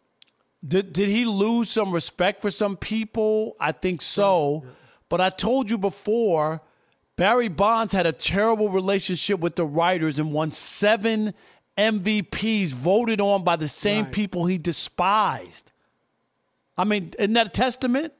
did 0.66 0.92
did 0.92 1.09
he 1.09 1.25
lose 1.25 1.71
some 1.71 1.92
respect 1.92 2.40
for 2.42 2.50
some 2.50 2.76
people? 2.76 3.57
I 3.61 3.73
think 3.73 4.00
so. 4.02 4.64
But 5.09 5.21
I 5.21 5.28
told 5.31 5.71
you 5.71 5.76
before, 5.78 6.62
Barry 7.16 7.49
Bonds 7.49 7.92
had 7.92 8.07
a 8.07 8.12
terrible 8.12 8.69
relationship 8.71 9.40
with 9.40 9.57
the 9.57 9.64
writers 9.66 10.19
and 10.19 10.33
won 10.33 10.50
seven 10.50 11.35
MVPs 11.76 12.69
voted 12.71 13.21
on 13.21 13.45
by 13.45 13.57
the 13.57 13.69
same 13.69 14.04
Right. 14.04 14.12
people 14.12 14.47
he 14.47 14.59
despised. 14.59 15.73
I 16.76 16.85
mean, 16.85 17.12
isn't 17.19 17.33
that 17.35 17.47
a 17.49 17.50
testament? 17.50 18.12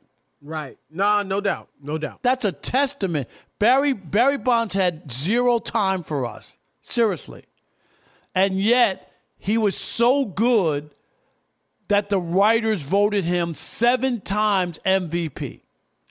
Right. 0.43 0.77
Nah, 0.91 1.23
no 1.23 1.41
doubt. 1.41 1.69
No 1.81 1.97
doubt. 1.99 2.23
That's 2.23 2.45
a 2.45 2.53
testament. 2.53 3.29
Barry 3.59 3.93
Barry 3.93 4.37
Bonds 4.39 4.75
had 4.75 5.11
zero 5.13 5.59
time 5.61 6.03
for 6.03 6.27
us. 6.27 6.59
Seriously. 6.81 7.45
And 8.35 8.61
yet 8.61 9.13
he 9.39 9.57
was 9.57 9.77
so 9.77 10.25
good 10.25 10.91
that 11.93 12.09
the 12.09 12.19
writers 12.19 12.85
voted 12.85 13.23
him 13.23 13.53
seven 13.53 14.19
times 14.19 14.79
MVP. 14.87 15.61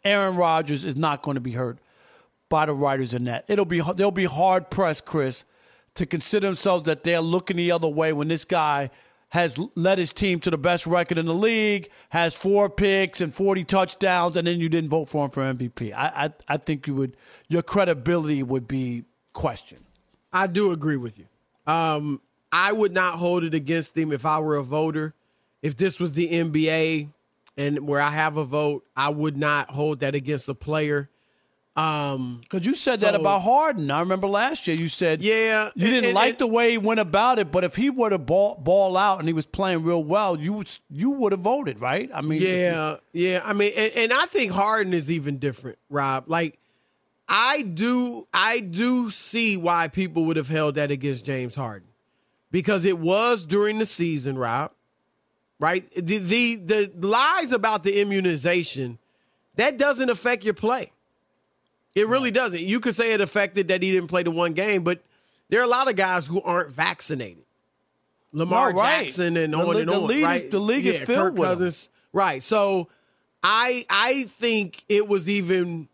Aaron 0.06 0.36
Rodgers 0.36 0.86
is 0.86 0.96
not 0.96 1.24
going 1.24 1.34
to 1.34 1.42
be 1.42 1.54
hurt 1.54 1.80
by 2.50 2.68
the 2.68 2.74
writers 2.76 3.16
in 3.16 3.24
that. 3.24 3.46
It'll 3.48 3.66
be 3.66 3.82
they'll 3.96 4.12
be 4.12 4.26
hard 4.26 4.70
pressed, 4.70 5.06
Chris, 5.06 5.44
to 5.96 6.06
consider 6.06 6.46
themselves 6.46 6.84
that 6.84 7.04
they're 7.04 7.20
looking 7.20 7.58
the 7.58 7.72
other 7.72 7.88
way 7.88 8.14
when 8.14 8.28
this 8.28 8.46
guy 8.46 8.92
has 9.30 9.58
led 9.74 9.98
his 9.98 10.14
team 10.14 10.40
to 10.42 10.52
the 10.52 10.58
best 10.58 10.86
record 10.86 11.18
in 11.18 11.26
the 11.26 11.34
league, 11.34 11.90
has 12.10 12.36
four 12.36 12.70
picks 12.70 13.20
and 13.20 13.34
40 13.34 13.64
touchdowns, 13.64 14.36
and 14.36 14.46
then 14.46 14.60
you 14.60 14.70
didn't 14.70 14.92
vote 14.92 15.10
for 15.10 15.26
him 15.26 15.32
for 15.32 15.42
MVP. 15.42 15.94
I, 15.94 16.26
I, 16.26 16.30
I 16.48 16.58
think 16.58 16.86
you 16.86 16.94
would 16.94 17.18
your 17.50 17.64
credibility 17.64 18.44
would 18.44 18.68
be 18.68 19.06
questioned. 19.34 19.82
I 20.32 20.46
do 20.46 20.74
agree 20.74 20.98
with 20.98 21.18
you. 21.18 21.26
Um, 21.66 22.22
I 22.52 22.72
would 22.72 22.92
not 22.92 23.16
hold 23.16 23.44
it 23.44 23.56
against 23.56 23.98
him 23.98 24.12
if 24.12 24.28
I 24.28 24.38
were 24.42 24.58
a 24.58 24.64
voter. 24.64 25.16
If 25.62 25.77
this 25.77 26.00
was 26.00 26.13
the 26.13 26.27
NBA 26.30 27.10
and 27.58 27.88
where 27.88 28.01
I 28.01 28.10
have 28.10 28.38
a 28.38 28.44
vote, 28.44 28.86
I 28.96 29.10
would 29.10 29.38
not 29.38 29.70
hold 29.72 30.00
that 30.00 30.15
against 30.15 30.50
a 30.50 30.56
player. 30.56 31.10
Um, 31.75 32.39
Because 32.41 32.65
you 32.65 32.75
said 32.75 33.00
that 33.00 33.15
about 33.15 33.44
Harden. 33.44 33.89
I 33.91 34.01
remember 34.01 34.27
last 34.27 34.67
year 34.67 34.76
you 34.76 34.89
said 34.89 35.21
Yeah, 35.21 35.69
you 35.74 35.88
didn't 35.88 36.06
and- 36.06 36.15
like 36.15 36.32
and- 36.32 36.38
the 36.39 36.47
way 36.47 36.71
he 36.71 36.78
went 36.78 37.00
about 37.00 37.39
it, 37.39 37.50
but 37.50 37.63
if 37.63 37.78
he 37.78 37.89
were 37.89 38.10
to 38.10 38.17
ball, 38.17 38.56
ball 38.56 38.97
out 38.97 39.19
and 39.19 39.28
he 39.30 39.34
was 39.34 39.45
playing 39.45 39.84
real 39.84 40.04
well, 40.04 40.38
you 40.38 40.52
would, 40.54 40.69
you 40.89 41.12
would 41.12 41.32
have 41.32 41.39
voted, 41.41 41.80
right? 41.80 42.10
I 42.13 42.21
mean, 42.21 42.41
Yeah, 42.41 42.97
yeah. 43.13 43.41
I 43.45 43.54
mean, 43.54 43.71
and, 43.78 43.93
and 43.93 44.13
I 44.13 44.26
think 44.26 44.52
Harden 44.52 44.93
is 44.93 45.10
even 45.10 45.38
different, 45.38 45.78
Rob. 45.89 46.26
Like, 46.28 46.60
I 47.30 47.62
do, 47.62 48.28
I 48.34 48.60
do 48.60 49.10
see 49.10 49.56
why 49.56 49.88
people 49.88 50.26
would 50.26 50.36
have 50.36 50.50
held 50.50 50.76
that 50.76 50.91
against 50.91 51.24
James 51.24 51.56
Harden 51.56 51.88
because 52.52 52.84
it 52.84 52.97
was 53.00 53.45
during 53.45 53.80
the 53.80 53.86
season, 53.86 54.38
Rob. 54.38 54.71
Right? 55.62 55.88
The 55.95 56.17
the 56.17 56.56
the 56.56 57.08
lies 57.08 57.52
about 57.52 57.84
the 57.84 58.02
immunization 58.02 58.97
that 59.58 59.78
doesn't 59.78 60.10
affect 60.10 60.43
your 60.43 60.56
play. 60.56 60.91
It 61.93 62.08
really 62.08 62.32
doesn't. 62.32 62.62
You 62.62 62.80
could 62.80 62.95
say 62.95 63.13
it 63.13 63.21
affected 63.21 63.67
that 63.67 63.84
he 63.84 63.91
didn't 63.91 64.08
play 64.10 64.24
the 64.24 64.32
one 64.32 64.54
game, 64.54 64.84
but 64.84 65.04
there 65.50 65.60
are 65.62 65.63
a 65.63 65.67
lot 65.67 65.88
of 65.88 65.95
guys 65.95 66.26
who 66.26 66.41
aren't 66.41 66.71
vaccinated. 66.71 67.43
Lamar 68.34 68.74
No, 68.74 68.80
right. 68.80 69.02
Jackson 69.04 69.38
and 69.38 69.54
The 69.54 69.58
on 69.60 69.78
and 69.78 69.89
the 69.89 69.93
on, 69.95 70.08
league 70.08 70.17
is- 70.19 70.24
right? 70.24 70.50
the 70.52 70.60
league 70.60 70.86
is 70.88 70.97
filled 71.00 71.32
Kirk 71.32 71.34
with. 71.36 71.47
Cousins, 71.50 71.89
right? 72.12 72.41
So, 72.41 72.88
I 73.43 73.86
I 73.88 74.24
think 74.30 74.84
it 74.89 75.08
was 75.08 75.30
even 75.30 75.89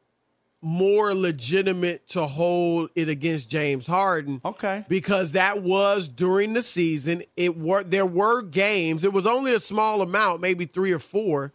more 0.67 1.15
legitimate 1.15 2.05
to 2.09 2.25
hold 2.27 2.89
it 2.93 3.07
against 3.07 3.49
James 3.49 3.87
Harden. 3.87 4.41
Okay. 4.43 4.83
Because 4.89 5.31
that 5.31 5.63
was 5.63 6.09
during 6.09 6.53
the 6.53 6.61
season. 6.61 7.23
It 7.37 7.57
were 7.57 7.83
there 7.83 8.05
were 8.05 8.41
games. 8.41 9.05
It 9.05 9.13
was 9.13 9.25
only 9.25 9.53
a 9.53 9.61
small 9.61 10.01
amount, 10.01 10.41
maybe 10.41 10.65
3 10.65 10.91
or 10.91 10.99
4. 10.99 11.53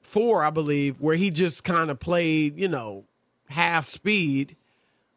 4, 0.00 0.44
I 0.44 0.50
believe, 0.50 1.00
where 1.00 1.16
he 1.16 1.30
just 1.30 1.64
kind 1.64 1.90
of 1.90 2.00
played, 2.00 2.58
you 2.58 2.68
know, 2.68 3.04
half 3.50 3.86
speed. 3.86 4.56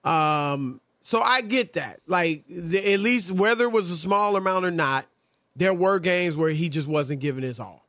Um 0.04 0.82
so 1.02 1.22
I 1.22 1.40
get 1.40 1.74
that. 1.74 2.02
Like 2.06 2.44
the, 2.50 2.94
at 2.94 3.00
least 3.00 3.32
whether 3.32 3.64
it 3.64 3.72
was 3.72 3.90
a 3.92 3.98
small 3.98 4.36
amount 4.36 4.66
or 4.66 4.72
not, 4.72 5.06
there 5.56 5.74
were 5.74 6.00
games 6.00 6.36
where 6.36 6.50
he 6.50 6.68
just 6.68 6.88
wasn't 6.88 7.22
giving 7.22 7.44
his 7.44 7.62
all. 7.62 7.87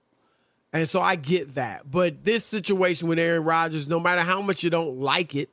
And 0.73 0.89
so 0.89 1.01
I 1.01 1.17
get 1.17 1.55
that. 1.55 1.91
But 1.91 2.25
this 2.25 2.45
situation 2.45 3.09
with 3.09 3.19
Aaron 3.19 3.45
Rodgers, 3.45 3.89
no 3.89 3.99
matter 3.99 4.21
how 4.21 4.43
much 4.43 4.63
you 4.63 4.71
don't 4.71 4.99
like 4.99 5.35
it, 5.35 5.51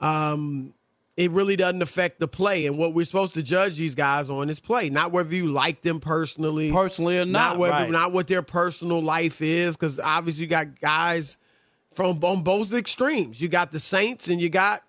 um, 0.00 0.74
it 1.16 1.32
really 1.32 1.56
doesn't 1.56 1.82
affect 1.82 2.20
the 2.20 2.28
play. 2.28 2.66
And 2.66 2.78
what 2.78 2.94
we're 2.94 3.04
supposed 3.04 3.34
to 3.34 3.42
judge 3.42 3.76
these 3.76 3.96
guys 3.96 4.30
on 4.30 4.48
is 4.48 4.60
play, 4.60 4.88
not 4.88 5.10
whether 5.10 5.34
you 5.34 5.46
like 5.46 5.82
them 5.82 5.98
personally, 5.98 6.70
Personally 6.70 7.18
or 7.18 7.24
not, 7.24 7.58
whether 7.58 7.72
right. 7.72 7.90
not 7.90 8.12
what 8.12 8.28
their 8.28 8.42
personal 8.42 9.02
life 9.02 9.42
is. 9.42 9.76
Because 9.76 9.98
obviously 9.98 10.44
you 10.44 10.48
got 10.48 10.80
guys 10.80 11.36
from 11.92 12.22
on 12.22 12.42
both 12.44 12.72
extremes. 12.72 13.40
You 13.40 13.48
got 13.48 13.72
the 13.72 13.80
Saints 13.80 14.28
and 14.28 14.40
you 14.40 14.48
got 14.48 14.82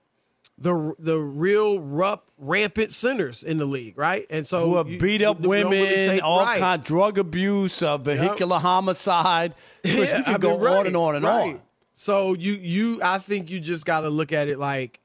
the 0.62 0.94
the 1.00 1.18
real 1.20 1.80
rough, 1.80 2.20
rampant 2.38 2.92
sinners 2.92 3.44
in 3.44 3.58
the 3.58 3.66
league, 3.66 3.98
right? 3.98 4.26
And 4.30 4.46
so 4.46 4.66
who 4.70 4.76
have 4.78 4.90
you- 4.90 5.00
beat 5.00 5.22
up 5.22 5.42
you 5.42 5.50
women, 5.50 5.72
really 5.72 6.06
take- 6.06 6.24
all 6.24 6.42
right. 6.42 6.60
kind 6.60 6.84
drug 6.84 7.18
abuse, 7.18 7.82
uh, 7.82 7.98
vehicular 7.98 8.60
homicide. 8.60 9.56
Chris, 9.84 10.12
Yeah, 10.12 10.18
we 10.20 10.24
can 10.26 10.36
I 10.36 10.38
go 10.38 10.52
mean, 10.52 10.60
right, 10.62 10.78
on 10.80 10.88
and 10.88 10.98
on 10.98 11.16
and 11.16 11.26
right. 11.26 11.54
on. 11.56 11.62
So 11.94 12.34
you 12.34 12.54
you 12.54 13.00
I 13.04 13.18
think 13.20 13.50
you 13.50 13.60
just 13.60 13.86
got 13.86 14.02
to 14.02 14.10
look 14.10 14.32
at 14.34 14.48
it 14.50 14.60
like, 14.60 15.00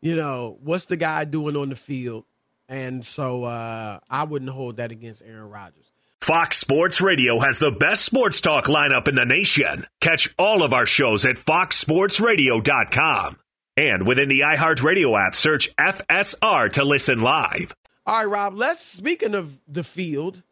you 0.00 0.14
know, 0.16 0.58
what's 0.62 0.84
the 0.86 0.96
guy 0.96 1.24
doing 1.24 1.56
on 1.56 1.68
the 1.70 1.76
field? 1.76 2.24
And 2.68 3.04
so 3.04 3.44
uh 3.44 3.98
I 4.08 4.24
wouldn't 4.24 4.50
hold 4.50 4.76
that 4.76 4.92
against 4.92 5.22
Aaron 5.22 5.50
Rodgers. 5.50 5.90
Fox 6.20 6.56
Sports 6.56 7.02
Radio 7.02 7.38
has 7.40 7.58
the 7.58 7.70
best 7.70 8.02
sports 8.04 8.40
talk 8.40 8.64
lineup 8.64 9.08
in 9.08 9.14
the 9.14 9.26
nation. 9.26 9.84
Catch 10.00 10.34
all 10.38 10.62
of 10.62 10.72
our 10.72 10.86
shows 10.86 11.26
at 11.26 11.36
foxsportsradio.com. 11.36 13.36
And 13.76 14.06
within 14.06 14.28
the 14.28 14.40
iHeartRadio 14.40 15.18
app, 15.20 15.34
search 15.34 15.74
FSR 15.76 16.72
to 16.72 16.84
listen 16.84 17.22
live. 17.22 17.74
All 18.06 18.18
right, 18.18 18.30
Rob, 18.30 18.54
let's 18.54 18.84
speaking 18.84 19.34
of 19.34 19.58
the 19.66 19.82
field, 19.82 20.42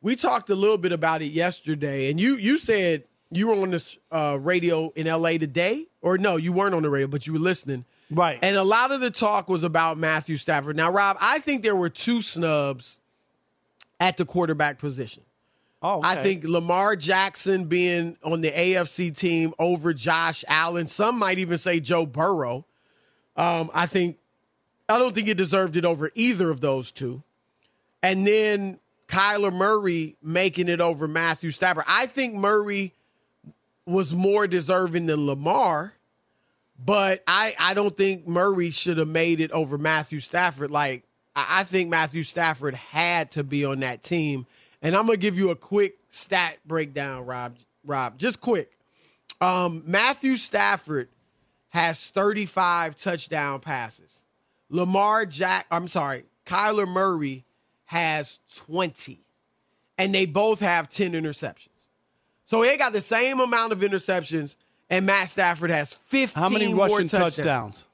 we 0.00 0.16
talked 0.16 0.50
a 0.50 0.54
little 0.54 0.78
bit 0.78 0.92
about 0.92 1.22
it 1.22 1.26
yesterday 1.26 2.10
and 2.10 2.18
you 2.18 2.36
you 2.36 2.58
said 2.58 3.04
you 3.30 3.48
were 3.48 3.54
on 3.54 3.70
this 3.70 3.98
uh 4.10 4.38
radio 4.40 4.90
in 4.96 5.06
LA 5.06 5.32
today 5.32 5.86
or 6.00 6.18
no, 6.18 6.36
you 6.36 6.52
weren't 6.52 6.74
on 6.74 6.82
the 6.82 6.90
radio, 6.90 7.06
but 7.06 7.26
you 7.26 7.32
were 7.32 7.38
listening. 7.38 7.84
Right. 8.10 8.38
And 8.42 8.56
a 8.56 8.62
lot 8.62 8.92
of 8.92 9.00
the 9.00 9.10
talk 9.10 9.48
was 9.48 9.62
about 9.62 9.96
Matthew 9.96 10.36
Stafford. 10.36 10.76
Now, 10.76 10.90
Rob, 10.90 11.16
I 11.20 11.38
think 11.38 11.62
there 11.62 11.76
were 11.76 11.88
two 11.88 12.20
snubs 12.20 12.98
at 14.00 14.16
the 14.16 14.24
quarterback 14.24 14.78
position. 14.78 15.22
Oh, 15.80 16.00
I 16.02 16.16
think 16.16 16.44
Lamar 16.44 16.94
Jackson 16.94 17.64
being 17.64 18.16
on 18.22 18.40
the 18.40 18.52
AFC 18.52 19.16
team 19.16 19.52
over 19.58 19.92
Josh 19.92 20.44
Allen. 20.46 20.86
Some 20.86 21.18
might 21.18 21.38
even 21.38 21.58
say 21.58 21.80
Joe 21.80 22.06
Burrow. 22.06 22.64
Um, 23.36 23.70
I 23.72 23.86
think 23.86 24.18
I 24.88 24.98
don't 24.98 25.14
think 25.14 25.26
he 25.26 25.34
deserved 25.34 25.76
it 25.76 25.84
over 25.84 26.10
either 26.14 26.50
of 26.50 26.60
those 26.60 26.92
two. 26.92 27.22
And 28.02 28.26
then 28.26 28.78
Kyler 29.08 29.52
Murray 29.52 30.16
making 30.22 30.68
it 30.68 30.80
over 30.80 31.06
Matthew 31.06 31.50
Stafford. 31.50 31.84
I 31.86 32.06
think 32.06 32.34
Murray 32.34 32.92
was 33.86 34.12
more 34.12 34.46
deserving 34.46 35.06
than 35.06 35.26
Lamar, 35.26 35.92
but 36.84 37.22
I, 37.26 37.54
I 37.58 37.74
don't 37.74 37.96
think 37.96 38.26
Murray 38.26 38.70
should 38.70 38.98
have 38.98 39.08
made 39.08 39.40
it 39.40 39.50
over 39.52 39.78
Matthew 39.78 40.20
Stafford. 40.20 40.70
Like 40.70 41.04
I, 41.34 41.60
I 41.60 41.64
think 41.64 41.90
Matthew 41.90 42.22
Stafford 42.22 42.74
had 42.74 43.30
to 43.32 43.44
be 43.44 43.64
on 43.64 43.80
that 43.80 44.02
team. 44.02 44.46
And 44.82 44.96
I'm 44.96 45.06
gonna 45.06 45.16
give 45.16 45.38
you 45.38 45.50
a 45.50 45.56
quick 45.56 45.98
stat 46.08 46.58
breakdown, 46.66 47.24
Rob. 47.24 47.56
Rob, 47.84 48.18
just 48.18 48.40
quick. 48.40 48.70
Um, 49.40 49.82
Matthew 49.86 50.36
Stafford 50.36 51.08
has 51.72 52.10
35 52.10 52.96
touchdown 52.96 53.58
passes. 53.58 54.24
Lamar 54.68 55.24
Jack, 55.24 55.66
I'm 55.70 55.88
sorry, 55.88 56.24
Kyler 56.44 56.86
Murray 56.86 57.44
has 57.86 58.40
20. 58.56 59.18
And 59.98 60.14
they 60.14 60.26
both 60.26 60.60
have 60.60 60.88
10 60.88 61.12
interceptions. 61.12 61.68
So 62.44 62.62
they 62.62 62.76
got 62.76 62.92
the 62.92 63.00
same 63.00 63.40
amount 63.40 63.72
of 63.72 63.78
interceptions, 63.80 64.56
and 64.90 65.06
Matt 65.06 65.30
Stafford 65.30 65.70
has 65.70 65.94
15 65.94 66.42
How 66.42 66.48
many 66.50 66.72
more 66.74 66.88
rushing 66.88 67.08
touchdowns. 67.08 67.36
touchdowns? 67.36 67.86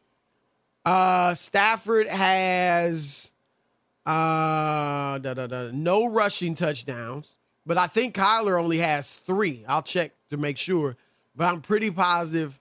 Uh, 0.84 1.34
Stafford 1.34 2.08
has 2.08 3.30
uh, 4.06 5.18
da, 5.18 5.34
da, 5.34 5.46
da, 5.46 5.70
no 5.72 6.06
rushing 6.06 6.54
touchdowns, 6.54 7.36
but 7.66 7.76
I 7.76 7.86
think 7.86 8.14
Kyler 8.14 8.60
only 8.60 8.78
has 8.78 9.12
three. 9.12 9.64
I'll 9.68 9.82
check 9.82 10.12
to 10.30 10.36
make 10.36 10.56
sure, 10.56 10.96
but 11.36 11.44
I'm 11.44 11.60
pretty 11.60 11.90
positive 11.90 12.58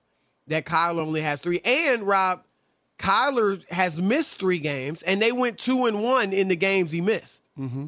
that 0.48 0.66
Kyler 0.66 1.00
only 1.00 1.22
has 1.22 1.40
three. 1.40 1.60
And 1.64 2.04
Rob, 2.04 2.44
Kyler 2.98 3.68
has 3.70 4.02
missed 4.02 4.40
three 4.40 4.60
games, 4.60 5.04
and 5.04 5.22
they 5.22 5.32
went 5.32 5.58
two 5.58 5.86
and 5.86 6.02
one 6.02 6.34
in 6.34 6.48
the 6.48 6.56
games 6.56 6.92
he 6.92 7.02
missed. 7.02 7.44
Mm-hmm. 7.60 7.88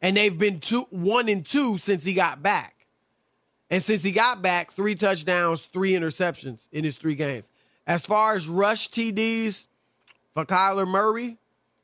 And 0.00 0.16
they've 0.16 0.36
been 0.36 0.60
two, 0.60 0.86
one 0.90 1.28
and 1.28 1.44
two 1.44 1.78
since 1.78 2.04
he 2.04 2.14
got 2.14 2.42
back. 2.42 2.86
And 3.70 3.82
since 3.82 4.02
he 4.02 4.12
got 4.12 4.42
back, 4.42 4.70
three 4.70 4.94
touchdowns, 4.94 5.64
three 5.64 5.92
interceptions 5.92 6.68
in 6.70 6.84
his 6.84 6.96
three 6.96 7.16
games. 7.16 7.50
As 7.86 8.06
far 8.06 8.36
as 8.36 8.46
rush 8.48 8.88
TDs 8.90 9.66
for 10.32 10.44
Kyler 10.44 10.86
Murray, 10.86 11.38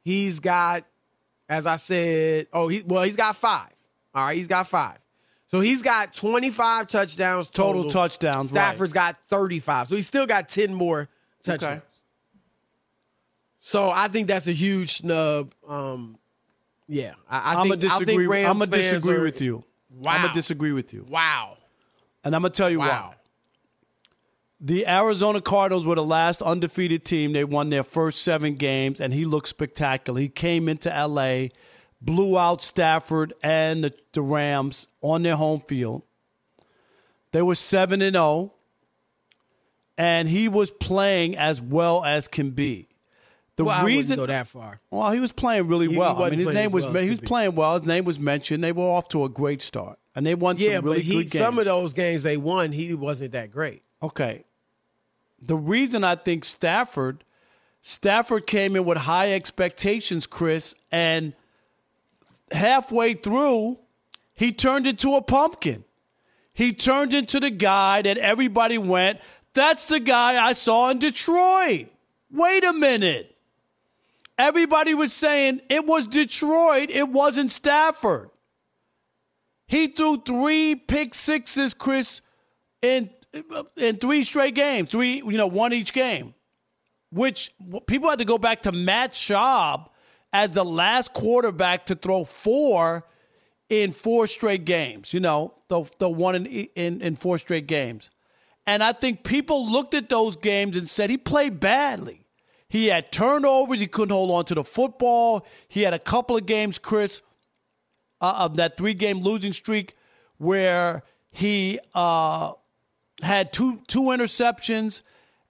he's 0.04 0.38
got, 0.38 0.85
as 1.48 1.66
I 1.66 1.76
said, 1.76 2.46
oh, 2.52 2.68
he 2.68 2.85
well, 2.87 3.02
he's 3.02 3.16
got 3.16 3.35
five. 3.35 3.72
All 4.14 4.26
right, 4.26 4.37
he's 4.37 4.46
got 4.46 4.68
five. 4.68 4.98
So 5.50 5.60
he's 5.60 5.82
got 5.82 6.12
25 6.14 6.86
touchdowns 6.86 7.48
total. 7.48 7.82
Total 7.84 7.90
touchdowns, 7.90 8.52
right. 8.52 8.60
Stafford's 8.68 8.92
got 8.92 9.16
35. 9.28 9.88
So 9.88 9.96
he's 9.96 10.06
still 10.06 10.26
got 10.26 10.48
10 10.48 10.72
more 10.72 11.08
touchdowns. 11.42 11.78
Okay. 11.78 11.86
So 13.60 13.90
I 13.90 14.08
think 14.08 14.28
that's 14.28 14.46
a 14.46 14.52
huge 14.52 14.92
snub. 14.98 15.52
Um, 15.68 16.16
yeah, 16.88 17.14
I, 17.28 17.38
I 17.54 17.54
I'm 17.60 17.68
think, 17.68 17.82
gonna 17.82 17.94
I 17.94 17.96
think 17.98 18.06
disagree. 18.06 18.26
Rams 18.26 18.48
I'm 18.48 18.58
gonna 18.58 18.70
disagree 18.70 19.16
are- 19.16 19.22
with 19.22 19.40
you. 19.40 19.64
Wow. 19.92 20.12
I'm 20.12 20.22
gonna 20.22 20.32
disagree 20.34 20.72
with 20.72 20.92
you, 20.94 21.04
Wow. 21.08 21.56
and 22.24 22.34
I'm 22.34 22.42
gonna 22.42 22.54
tell 22.54 22.70
you 22.70 22.78
Wow. 22.78 23.08
why. 23.10 23.14
The 24.60 24.86
Arizona 24.86 25.40
Cardinals 25.40 25.84
were 25.84 25.94
the 25.96 26.04
last 26.04 26.42
undefeated 26.42 27.04
team. 27.04 27.32
They 27.32 27.44
won 27.44 27.70
their 27.70 27.82
first 27.82 28.22
seven 28.22 28.54
games, 28.54 29.00
and 29.00 29.12
he 29.12 29.24
looked 29.24 29.48
spectacular. 29.48 30.20
He 30.20 30.28
came 30.28 30.68
into 30.68 30.88
LA, 30.90 31.48
blew 32.00 32.38
out 32.38 32.62
Stafford 32.62 33.34
and 33.42 33.84
the, 33.84 33.94
the 34.12 34.22
Rams 34.22 34.86
on 35.02 35.22
their 35.22 35.36
home 35.36 35.60
field. 35.60 36.02
They 37.32 37.42
were 37.42 37.54
7 37.54 38.02
and 38.02 38.14
0, 38.16 38.52
and 39.96 40.28
he 40.28 40.48
was 40.48 40.70
playing 40.70 41.36
as 41.36 41.60
well 41.60 42.04
as 42.04 42.26
can 42.28 42.50
be. 42.50 42.88
The 43.56 43.64
Well, 43.66 43.78
I 43.80 43.84
reason 43.84 44.16
go 44.16 44.26
that 44.26 44.46
far. 44.46 44.80
well, 44.90 45.12
he 45.12 45.20
was 45.20 45.32
playing 45.32 45.68
really 45.68 45.86
He- 45.86 45.92
he 45.92 45.98
well. 45.98 46.22
I 46.22 46.30
mean, 46.30 46.38
his 46.38 46.48
name 46.48 46.70
was 46.70 46.86
well 46.86 47.02
he 47.02 47.10
was 47.10 47.20
playing 47.20 47.54
well. 47.54 47.78
His 47.78 47.86
name 47.86 48.04
was 48.04 48.18
mentioned. 48.18 48.64
They 48.64 48.72
were 48.72 48.84
off 48.84 49.08
to 49.10 49.24
a 49.24 49.28
great 49.28 49.60
start, 49.60 49.98
and 50.14 50.24
they 50.26 50.34
won 50.34 50.56
Yeah, 50.58 50.76
some 50.76 50.84
really 50.86 50.98
but 50.98 51.04
he, 51.04 51.12
good 51.14 51.30
games. 51.30 51.44
some 51.44 51.58
of 51.58 51.66
those 51.66 51.92
games 51.92 52.22
they 52.22 52.36
won, 52.38 52.72
he 52.72 52.94
wasn't 52.94 53.32
that 53.32 53.50
great. 53.50 53.82
Okay. 54.02 54.44
The 55.42 55.56
reason 55.56 56.04
I 56.04 56.14
think 56.16 56.44
Stafford, 56.44 57.22
Stafford 57.82 58.46
came 58.46 58.76
in 58.76 58.84
with 58.84 58.98
high 58.98 59.32
expectations, 59.32 60.26
Chris, 60.26 60.74
and 60.90 61.34
halfway 62.50 63.14
through, 63.14 63.78
he 64.34 64.52
turned 64.52 64.86
into 64.86 65.14
a 65.14 65.22
pumpkin. 65.22 65.84
He 66.52 66.72
turned 66.72 67.14
into 67.14 67.40
the 67.40 67.50
guy 67.50 68.02
that 68.02 68.18
everybody 68.18 68.78
went, 68.78 69.20
that's 69.54 69.86
the 69.86 70.00
guy 70.00 70.42
I 70.42 70.52
saw 70.52 70.90
in 70.90 70.98
Detroit. 70.98 71.88
Wait 72.30 72.64
a 72.64 72.72
minute. 72.72 73.36
Everybody 74.38 74.94
was 74.94 75.12
saying 75.12 75.60
it 75.68 75.86
was 75.86 76.06
Detroit, 76.06 76.88
it 76.90 77.08
wasn't 77.08 77.50
Stafford. 77.50 78.30
He 79.66 79.88
threw 79.88 80.16
three 80.16 80.74
pick 80.74 81.14
sixes, 81.14 81.74
Chris, 81.74 82.22
in 82.80 83.10
in 83.76 83.96
three 83.98 84.24
straight 84.24 84.54
games, 84.54 84.90
three 84.90 85.16
you 85.16 85.36
know 85.36 85.46
one 85.46 85.72
each 85.72 85.92
game, 85.92 86.34
which 87.10 87.52
people 87.86 88.08
had 88.08 88.18
to 88.20 88.24
go 88.24 88.38
back 88.38 88.62
to 88.62 88.72
Matt 88.72 89.12
Schaub 89.12 89.89
as 90.32 90.50
the 90.50 90.64
last 90.64 91.12
quarterback 91.12 91.86
to 91.86 91.94
throw 91.94 92.24
four 92.24 93.06
in 93.68 93.92
four 93.92 94.26
straight 94.26 94.64
games. 94.64 95.14
You 95.14 95.20
know 95.20 95.54
the 95.68 95.84
the 95.98 96.08
one 96.08 96.34
in 96.34 96.46
in, 96.46 97.00
in 97.00 97.16
four 97.16 97.38
straight 97.38 97.66
games, 97.66 98.10
and 98.66 98.82
I 98.82 98.92
think 98.92 99.24
people 99.24 99.70
looked 99.70 99.94
at 99.94 100.08
those 100.08 100.36
games 100.36 100.76
and 100.76 100.88
said 100.88 101.10
he 101.10 101.16
played 101.16 101.60
badly. 101.60 102.26
He 102.68 102.86
had 102.86 103.10
turnovers. 103.10 103.80
He 103.80 103.88
couldn't 103.88 104.14
hold 104.14 104.30
on 104.30 104.44
to 104.46 104.54
the 104.54 104.64
football. 104.64 105.44
He 105.68 105.82
had 105.82 105.92
a 105.92 105.98
couple 105.98 106.36
of 106.36 106.46
games, 106.46 106.78
Chris, 106.78 107.20
uh, 108.20 108.34
of 108.38 108.56
that 108.56 108.76
three 108.76 108.94
game 108.94 109.20
losing 109.20 109.52
streak 109.52 109.96
where 110.38 111.02
he 111.32 111.80
uh, 111.94 112.52
had 113.22 113.52
two 113.52 113.80
two 113.88 114.02
interceptions, 114.02 115.02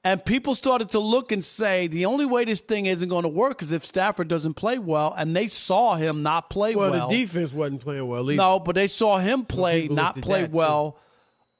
and 0.02 0.24
people 0.24 0.54
started 0.54 0.90
to 0.90 0.98
look 0.98 1.30
and 1.30 1.44
say 1.44 1.86
the 1.86 2.06
only 2.06 2.24
way 2.24 2.44
this 2.44 2.60
thing 2.60 2.86
isn't 2.86 3.08
going 3.08 3.24
to 3.24 3.28
work 3.28 3.62
is 3.62 3.72
if 3.72 3.84
Stafford 3.84 4.28
doesn't 4.28 4.54
play 4.54 4.78
well, 4.78 5.14
and 5.16 5.36
they 5.36 5.46
saw 5.46 5.96
him 5.96 6.22
not 6.22 6.48
play 6.48 6.74
Well, 6.74 6.90
well. 6.90 7.08
the 7.08 7.16
defense 7.18 7.52
wasn't 7.52 7.82
playing 7.82 8.06
well 8.08 8.30
either. 8.30 8.36
no, 8.40 8.58
but 8.58 8.74
they 8.74 8.86
saw 8.86 9.18
him 9.18 9.44
play 9.44 9.88
not 9.88 10.20
play 10.20 10.42
that, 10.42 10.52
well 10.52 10.98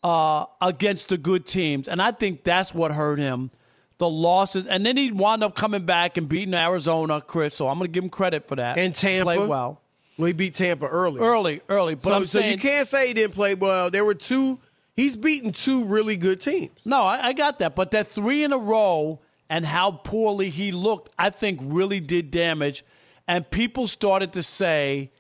uh, 0.02 0.46
against 0.60 1.08
the 1.10 1.18
good 1.18 1.46
teams, 1.46 1.88
and 1.88 2.00
I 2.00 2.12
think 2.12 2.44
that's 2.44 2.72
what 2.74 2.92
hurt 2.92 3.18
him. 3.18 3.50
The 3.98 4.08
losses, 4.08 4.66
and 4.66 4.86
then 4.86 4.96
he 4.96 5.12
wound 5.12 5.44
up 5.44 5.54
coming 5.54 5.84
back 5.84 6.16
and 6.16 6.26
beating 6.26 6.54
Arizona, 6.54 7.20
Chris. 7.20 7.54
So 7.54 7.68
I'm 7.68 7.76
going 7.76 7.88
to 7.88 7.92
give 7.92 8.02
him 8.02 8.08
credit 8.08 8.48
for 8.48 8.56
that. 8.56 8.78
And 8.78 8.94
Tampa. 8.94 9.24
played 9.34 9.46
well 9.48 9.82
we 10.20 10.32
beat 10.32 10.54
Tampa 10.54 10.86
early. 10.86 11.20
early, 11.20 11.60
early. 11.68 11.94
But 11.94 12.04
so, 12.04 12.12
I'm 12.12 12.26
so 12.26 12.40
saying 12.40 12.52
you 12.52 12.58
can't 12.58 12.86
say 12.86 13.08
he 13.08 13.14
didn't 13.14 13.34
play 13.34 13.54
well. 13.54 13.90
There 13.90 14.04
were 14.04 14.14
two. 14.14 14.60
He's 14.96 15.16
beaten 15.16 15.52
two 15.52 15.84
really 15.84 16.16
good 16.16 16.40
teams. 16.40 16.72
No, 16.84 17.02
I, 17.02 17.28
I 17.28 17.32
got 17.32 17.58
that. 17.60 17.74
But 17.74 17.90
that 17.92 18.06
three 18.06 18.44
in 18.44 18.52
a 18.52 18.58
row 18.58 19.20
and 19.48 19.66
how 19.66 19.90
poorly 19.92 20.50
he 20.50 20.72
looked, 20.72 21.10
I 21.18 21.30
think 21.30 21.60
really 21.62 22.00
did 22.00 22.30
damage. 22.30 22.84
And 23.26 23.48
people 23.50 23.86
started 23.86 24.32
to 24.34 24.42
say, 24.42 25.10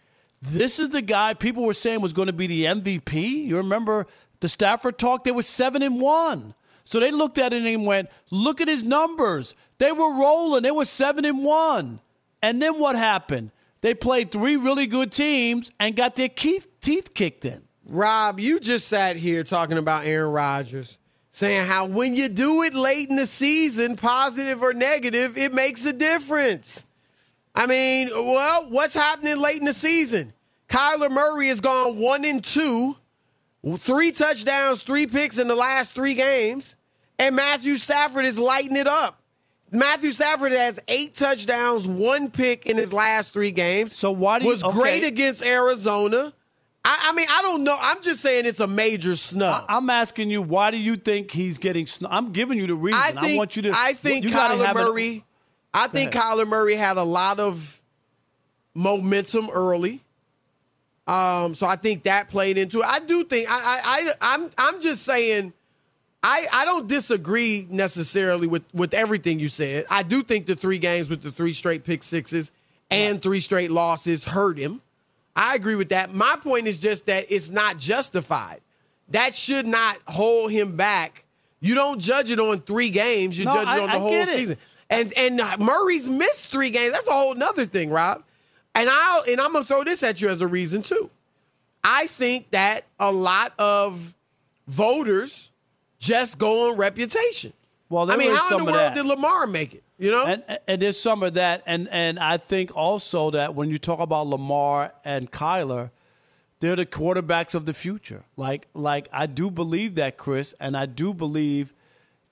this 0.42 0.78
is 0.78 0.90
the 0.90 1.02
guy 1.02 1.34
people 1.34 1.64
were 1.64 1.74
saying 1.74 2.00
was 2.00 2.12
going 2.12 2.26
to 2.26 2.32
be 2.32 2.46
the 2.46 2.64
MVP. 2.64 3.46
You 3.46 3.58
remember 3.58 4.06
the 4.40 4.48
Stafford 4.48 4.98
talk? 4.98 5.24
They 5.24 5.32
were 5.32 5.42
seven 5.42 5.82
and 5.82 6.00
one. 6.00 6.54
So 6.84 6.98
they 6.98 7.10
looked 7.10 7.38
at 7.38 7.52
it 7.52 7.64
and 7.64 7.86
went, 7.86 8.08
look 8.30 8.60
at 8.60 8.68
his 8.68 8.82
numbers. 8.82 9.54
They 9.78 9.92
were 9.92 10.12
rolling. 10.18 10.62
They 10.62 10.70
were 10.70 10.84
seven 10.84 11.24
and 11.24 11.44
one. 11.44 12.00
And 12.42 12.60
then 12.60 12.78
what 12.78 12.96
happened? 12.96 13.50
They 13.80 13.94
played 13.94 14.30
three 14.30 14.56
really 14.56 14.86
good 14.86 15.12
teams 15.12 15.70
and 15.78 15.94
got 15.96 16.16
their 16.16 16.28
teeth, 16.28 16.68
teeth 16.80 17.14
kicked 17.14 17.44
in. 17.44 17.62
Rob, 17.90 18.38
you 18.38 18.60
just 18.60 18.86
sat 18.86 19.16
here 19.16 19.42
talking 19.42 19.76
about 19.76 20.06
Aaron 20.06 20.30
Rodgers, 20.30 20.98
saying 21.32 21.66
how 21.66 21.86
when 21.86 22.14
you 22.14 22.28
do 22.28 22.62
it 22.62 22.72
late 22.72 23.10
in 23.10 23.16
the 23.16 23.26
season, 23.26 23.96
positive 23.96 24.62
or 24.62 24.72
negative, 24.72 25.36
it 25.36 25.52
makes 25.52 25.84
a 25.84 25.92
difference. 25.92 26.86
I 27.52 27.66
mean, 27.66 28.08
well, 28.10 28.70
what's 28.70 28.94
happening 28.94 29.38
late 29.38 29.58
in 29.58 29.64
the 29.64 29.74
season? 29.74 30.32
Kyler 30.68 31.10
Murray 31.10 31.48
has 31.48 31.60
gone 31.60 31.98
one 31.98 32.24
and 32.24 32.44
two, 32.44 32.96
three 33.78 34.12
touchdowns, 34.12 34.82
three 34.82 35.08
picks 35.08 35.40
in 35.40 35.48
the 35.48 35.56
last 35.56 35.92
three 35.96 36.14
games, 36.14 36.76
and 37.18 37.34
Matthew 37.34 37.76
Stafford 37.76 38.24
is 38.24 38.38
lighting 38.38 38.76
it 38.76 38.86
up. 38.86 39.20
Matthew 39.72 40.12
Stafford 40.12 40.52
has 40.52 40.78
eight 40.86 41.16
touchdowns, 41.16 41.88
one 41.88 42.30
pick 42.30 42.66
in 42.66 42.76
his 42.76 42.92
last 42.92 43.32
three 43.32 43.50
games. 43.50 43.96
So 43.96 44.12
why 44.12 44.38
do 44.38 44.44
you- 44.44 44.50
was 44.52 44.62
great 44.62 45.04
against 45.04 45.42
Arizona? 45.42 46.32
I, 46.84 47.10
I 47.10 47.12
mean, 47.12 47.26
I 47.30 47.42
don't 47.42 47.64
know. 47.64 47.76
I'm 47.78 48.02
just 48.02 48.20
saying 48.20 48.46
it's 48.46 48.60
a 48.60 48.66
major 48.66 49.14
snub. 49.16 49.66
I'm 49.68 49.90
asking 49.90 50.30
you, 50.30 50.40
why 50.40 50.70
do 50.70 50.78
you 50.78 50.96
think 50.96 51.30
he's 51.30 51.58
getting? 51.58 51.86
Sn- 51.86 52.06
I'm 52.10 52.32
giving 52.32 52.58
you 52.58 52.66
the 52.66 52.74
reason. 52.74 53.00
I 53.02 53.12
think 53.12 53.38
want 53.38 53.56
you 53.56 53.62
to. 53.62 53.72
I 53.74 53.92
think 53.92 54.24
you 54.24 54.30
Kyler 54.30 54.68
an- 54.68 54.74
Murray. 54.74 55.24
I 55.74 55.88
think 55.88 56.14
ahead. 56.14 56.24
Kyler 56.24 56.48
Murray 56.48 56.74
had 56.74 56.96
a 56.96 57.02
lot 57.02 57.38
of 57.38 57.80
momentum 58.74 59.50
early. 59.50 60.00
Um, 61.06 61.54
so 61.54 61.66
I 61.66 61.76
think 61.76 62.04
that 62.04 62.28
played 62.28 62.56
into 62.56 62.80
it. 62.80 62.86
I 62.86 63.00
do 63.00 63.24
think 63.24 63.50
I, 63.50 63.54
I, 63.54 63.80
I 63.84 64.12
I'm 64.34 64.50
I'm 64.56 64.80
just 64.80 65.02
saying 65.02 65.52
I, 66.22 66.46
I 66.52 66.64
don't 66.64 66.86
disagree 66.86 67.66
necessarily 67.70 68.46
with, 68.46 68.62
with 68.74 68.92
everything 68.94 69.40
you 69.40 69.48
said. 69.48 69.86
I 69.88 70.02
do 70.02 70.22
think 70.22 70.46
the 70.46 70.54
three 70.54 70.78
games 70.78 71.08
with 71.08 71.22
the 71.22 71.32
three 71.32 71.52
straight 71.52 71.84
pick 71.84 72.02
sixes 72.02 72.52
and 72.90 73.22
three 73.22 73.40
straight 73.40 73.70
losses 73.70 74.24
hurt 74.24 74.58
him. 74.58 74.82
I 75.36 75.54
agree 75.54 75.74
with 75.76 75.90
that. 75.90 76.14
My 76.14 76.36
point 76.36 76.66
is 76.66 76.80
just 76.80 77.06
that 77.06 77.26
it's 77.30 77.50
not 77.50 77.78
justified. 77.78 78.60
That 79.10 79.34
should 79.34 79.66
not 79.66 79.98
hold 80.06 80.50
him 80.52 80.76
back 80.76 81.24
You 81.60 81.74
don't 81.74 82.00
judge 82.00 82.30
it 82.30 82.40
on 82.40 82.62
three 82.62 82.90
games. 82.90 83.38
You 83.38 83.44
No, 83.44 83.52
judge 83.52 83.68
it 83.68 83.80
on 83.80 83.88
the 83.90 83.96
I 83.96 83.98
whole 83.98 84.26
season. 84.26 84.56
And 84.88 85.12
and 85.16 85.40
Murray's 85.60 86.08
missed 86.08 86.50
three 86.50 86.70
games. 86.70 86.92
That's 86.92 87.06
a 87.06 87.12
whole 87.12 87.34
nother 87.34 87.66
thing, 87.66 87.90
Rob. 87.90 88.24
And 88.74 88.88
I'll 88.90 89.22
and 89.28 89.40
I'm 89.40 89.52
gonna 89.52 89.64
throw 89.64 89.84
this 89.84 90.02
at 90.02 90.20
you 90.20 90.28
as 90.28 90.40
a 90.40 90.46
reason 90.46 90.82
too. 90.82 91.10
I 91.84 92.06
think 92.08 92.50
that 92.50 92.84
a 92.98 93.12
lot 93.12 93.52
of 93.58 94.14
voters 94.68 95.50
just 95.98 96.38
go 96.38 96.70
on 96.70 96.76
reputation. 96.76 97.52
Well, 97.88 98.10
I 98.10 98.16
mean, 98.16 98.34
how 98.34 98.58
in 98.58 98.64
the 98.64 98.72
world 98.72 98.94
did 98.94 99.06
Lamar 99.06 99.46
make 99.46 99.74
it? 99.74 99.82
You 100.00 100.10
know, 100.10 100.24
And, 100.24 100.42
and 100.66 100.80
there's 100.80 100.98
some 100.98 101.22
of 101.22 101.34
that, 101.34 101.62
and 101.66 101.86
and 101.90 102.18
I 102.18 102.38
think 102.38 102.74
also 102.74 103.30
that 103.32 103.54
when 103.54 103.68
you 103.68 103.78
talk 103.78 104.00
about 104.00 104.28
Lamar 104.28 104.94
and 105.04 105.30
Kyler, 105.30 105.90
they're 106.60 106.74
the 106.74 106.86
quarterbacks 106.86 107.54
of 107.54 107.66
the 107.66 107.74
future. 107.74 108.24
Like 108.34 108.66
like 108.72 109.08
I 109.12 109.26
do 109.26 109.50
believe 109.50 109.96
that, 109.96 110.16
Chris, 110.16 110.54
and 110.58 110.74
I 110.74 110.86
do 110.86 111.12
believe 111.12 111.74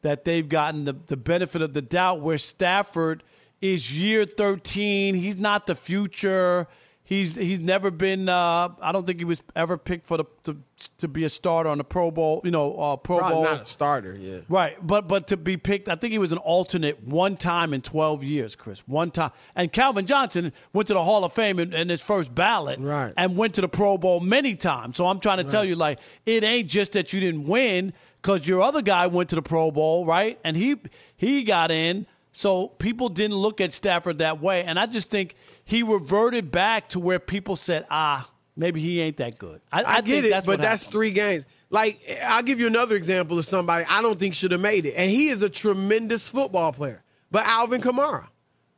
that 0.00 0.24
they've 0.24 0.48
gotten 0.48 0.86
the, 0.86 0.94
the 0.94 1.16
benefit 1.18 1.60
of 1.60 1.74
the 1.74 1.82
doubt 1.82 2.22
where 2.22 2.38
Stafford 2.38 3.22
is 3.60 3.94
year 3.94 4.24
13. 4.24 5.14
He's 5.14 5.36
not 5.36 5.66
the 5.66 5.74
future. 5.74 6.68
He's 7.08 7.36
he's 7.36 7.58
never 7.58 7.90
been. 7.90 8.28
Uh, 8.28 8.68
I 8.82 8.92
don't 8.92 9.06
think 9.06 9.18
he 9.18 9.24
was 9.24 9.42
ever 9.56 9.78
picked 9.78 10.06
for 10.06 10.18
the 10.18 10.26
to, 10.44 10.58
to 10.98 11.08
be 11.08 11.24
a 11.24 11.30
starter 11.30 11.70
on 11.70 11.78
the 11.78 11.84
Pro 11.84 12.10
Bowl. 12.10 12.42
You 12.44 12.50
know, 12.50 12.76
uh, 12.78 12.96
Pro 12.96 13.16
probably 13.16 13.34
Bowl. 13.36 13.44
not 13.44 13.62
a 13.62 13.64
starter. 13.64 14.14
Yeah. 14.14 14.40
Right, 14.50 14.76
but 14.86 15.08
but 15.08 15.28
to 15.28 15.38
be 15.38 15.56
picked, 15.56 15.88
I 15.88 15.94
think 15.94 16.12
he 16.12 16.18
was 16.18 16.32
an 16.32 16.38
alternate 16.38 17.02
one 17.02 17.38
time 17.38 17.72
in 17.72 17.80
twelve 17.80 18.22
years, 18.22 18.54
Chris. 18.54 18.80
One 18.86 19.10
time, 19.10 19.30
and 19.56 19.72
Calvin 19.72 20.04
Johnson 20.04 20.52
went 20.74 20.88
to 20.88 20.92
the 20.92 21.02
Hall 21.02 21.24
of 21.24 21.32
Fame 21.32 21.58
in, 21.58 21.72
in 21.72 21.88
his 21.88 22.02
first 22.02 22.34
ballot, 22.34 22.78
Right. 22.78 23.14
and 23.16 23.38
went 23.38 23.54
to 23.54 23.62
the 23.62 23.68
Pro 23.70 23.96
Bowl 23.96 24.20
many 24.20 24.54
times. 24.54 24.98
So 24.98 25.06
I'm 25.06 25.18
trying 25.18 25.38
to 25.38 25.44
tell 25.44 25.64
you, 25.64 25.76
like, 25.76 26.00
it 26.26 26.44
ain't 26.44 26.68
just 26.68 26.92
that 26.92 27.14
you 27.14 27.20
didn't 27.20 27.44
win 27.46 27.94
because 28.20 28.46
your 28.46 28.60
other 28.60 28.82
guy 28.82 29.06
went 29.06 29.30
to 29.30 29.34
the 29.36 29.40
Pro 29.42 29.70
Bowl, 29.70 30.04
right? 30.04 30.38
And 30.44 30.58
he 30.58 30.76
he 31.16 31.42
got 31.42 31.70
in. 31.70 32.06
So 32.38 32.68
people 32.68 33.08
didn't 33.08 33.36
look 33.36 33.60
at 33.60 33.72
Stafford 33.72 34.18
that 34.18 34.40
way, 34.40 34.62
and 34.62 34.78
I 34.78 34.86
just 34.86 35.10
think 35.10 35.34
he 35.64 35.82
reverted 35.82 36.52
back 36.52 36.90
to 36.90 37.00
where 37.00 37.18
people 37.18 37.56
said, 37.56 37.84
ah, 37.90 38.30
maybe 38.54 38.80
he 38.80 39.00
ain't 39.00 39.16
that 39.16 39.38
good. 39.38 39.60
I, 39.72 39.82
I, 39.82 39.94
I 39.96 40.00
get 40.02 40.06
think 40.06 40.26
it, 40.26 40.30
that's 40.30 40.46
but 40.46 40.60
that's 40.60 40.82
happened. 40.82 40.92
three 40.92 41.10
games. 41.10 41.46
Like 41.68 42.00
I'll 42.22 42.44
give 42.44 42.60
you 42.60 42.68
another 42.68 42.94
example 42.94 43.40
of 43.40 43.44
somebody 43.44 43.86
I 43.90 44.02
don't 44.02 44.20
think 44.20 44.36
should 44.36 44.52
have 44.52 44.60
made 44.60 44.86
it, 44.86 44.94
and 44.96 45.10
he 45.10 45.30
is 45.30 45.42
a 45.42 45.48
tremendous 45.48 46.28
football 46.28 46.72
player. 46.72 47.02
But 47.32 47.44
Alvin 47.44 47.80
Kamara, 47.80 48.28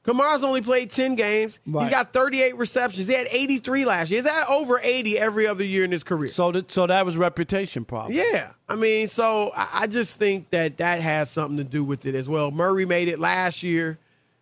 Kamara's 0.04 0.42
only 0.42 0.62
played 0.62 0.90
ten 0.90 1.14
games. 1.14 1.58
He's 1.64 1.90
got 1.90 2.12
38 2.12 2.56
receptions. 2.56 3.06
He 3.06 3.14
had 3.14 3.26
83 3.30 3.84
last 3.84 4.10
year. 4.10 4.22
He's 4.22 4.30
had 4.30 4.46
over 4.48 4.80
80 4.82 5.18
every 5.18 5.46
other 5.46 5.62
year 5.62 5.84
in 5.84 5.92
his 5.92 6.02
career. 6.02 6.30
So 6.30 6.52
that 6.52 6.70
so 6.70 6.86
that 6.86 7.04
was 7.04 7.18
reputation 7.18 7.84
problem. 7.84 8.14
Yeah, 8.14 8.50
I 8.68 8.76
mean, 8.76 9.08
so 9.08 9.52
I 9.54 9.68
I 9.82 9.86
just 9.86 10.16
think 10.16 10.50
that 10.50 10.78
that 10.78 11.00
has 11.00 11.30
something 11.30 11.58
to 11.58 11.64
do 11.64 11.84
with 11.84 12.06
it 12.06 12.14
as 12.14 12.28
well. 12.28 12.50
Murray 12.50 12.86
made 12.86 13.08
it 13.08 13.18
last 13.20 13.62
year, 13.62 13.98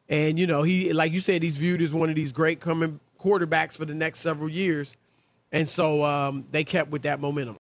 and 0.09 0.39
you 0.39 0.47
know 0.47 0.63
he, 0.63 0.93
like 0.93 1.13
you 1.13 1.21
said, 1.21 1.43
he's 1.43 1.57
viewed 1.57 1.83
as 1.83 1.93
one 1.93 2.09
of 2.09 2.15
these 2.15 2.33
great 2.33 2.61
coming 2.61 3.01
quarterbacks 3.21 3.77
for 3.77 3.85
the 3.85 3.95
next 3.95 4.21
several 4.21 4.49
years, 4.49 4.97
and 5.51 5.69
so 5.69 6.05
um, 6.05 6.45
they 6.53 6.63
kept 6.63 6.91
with 6.91 7.03
that 7.03 7.21
momentum. 7.21 7.57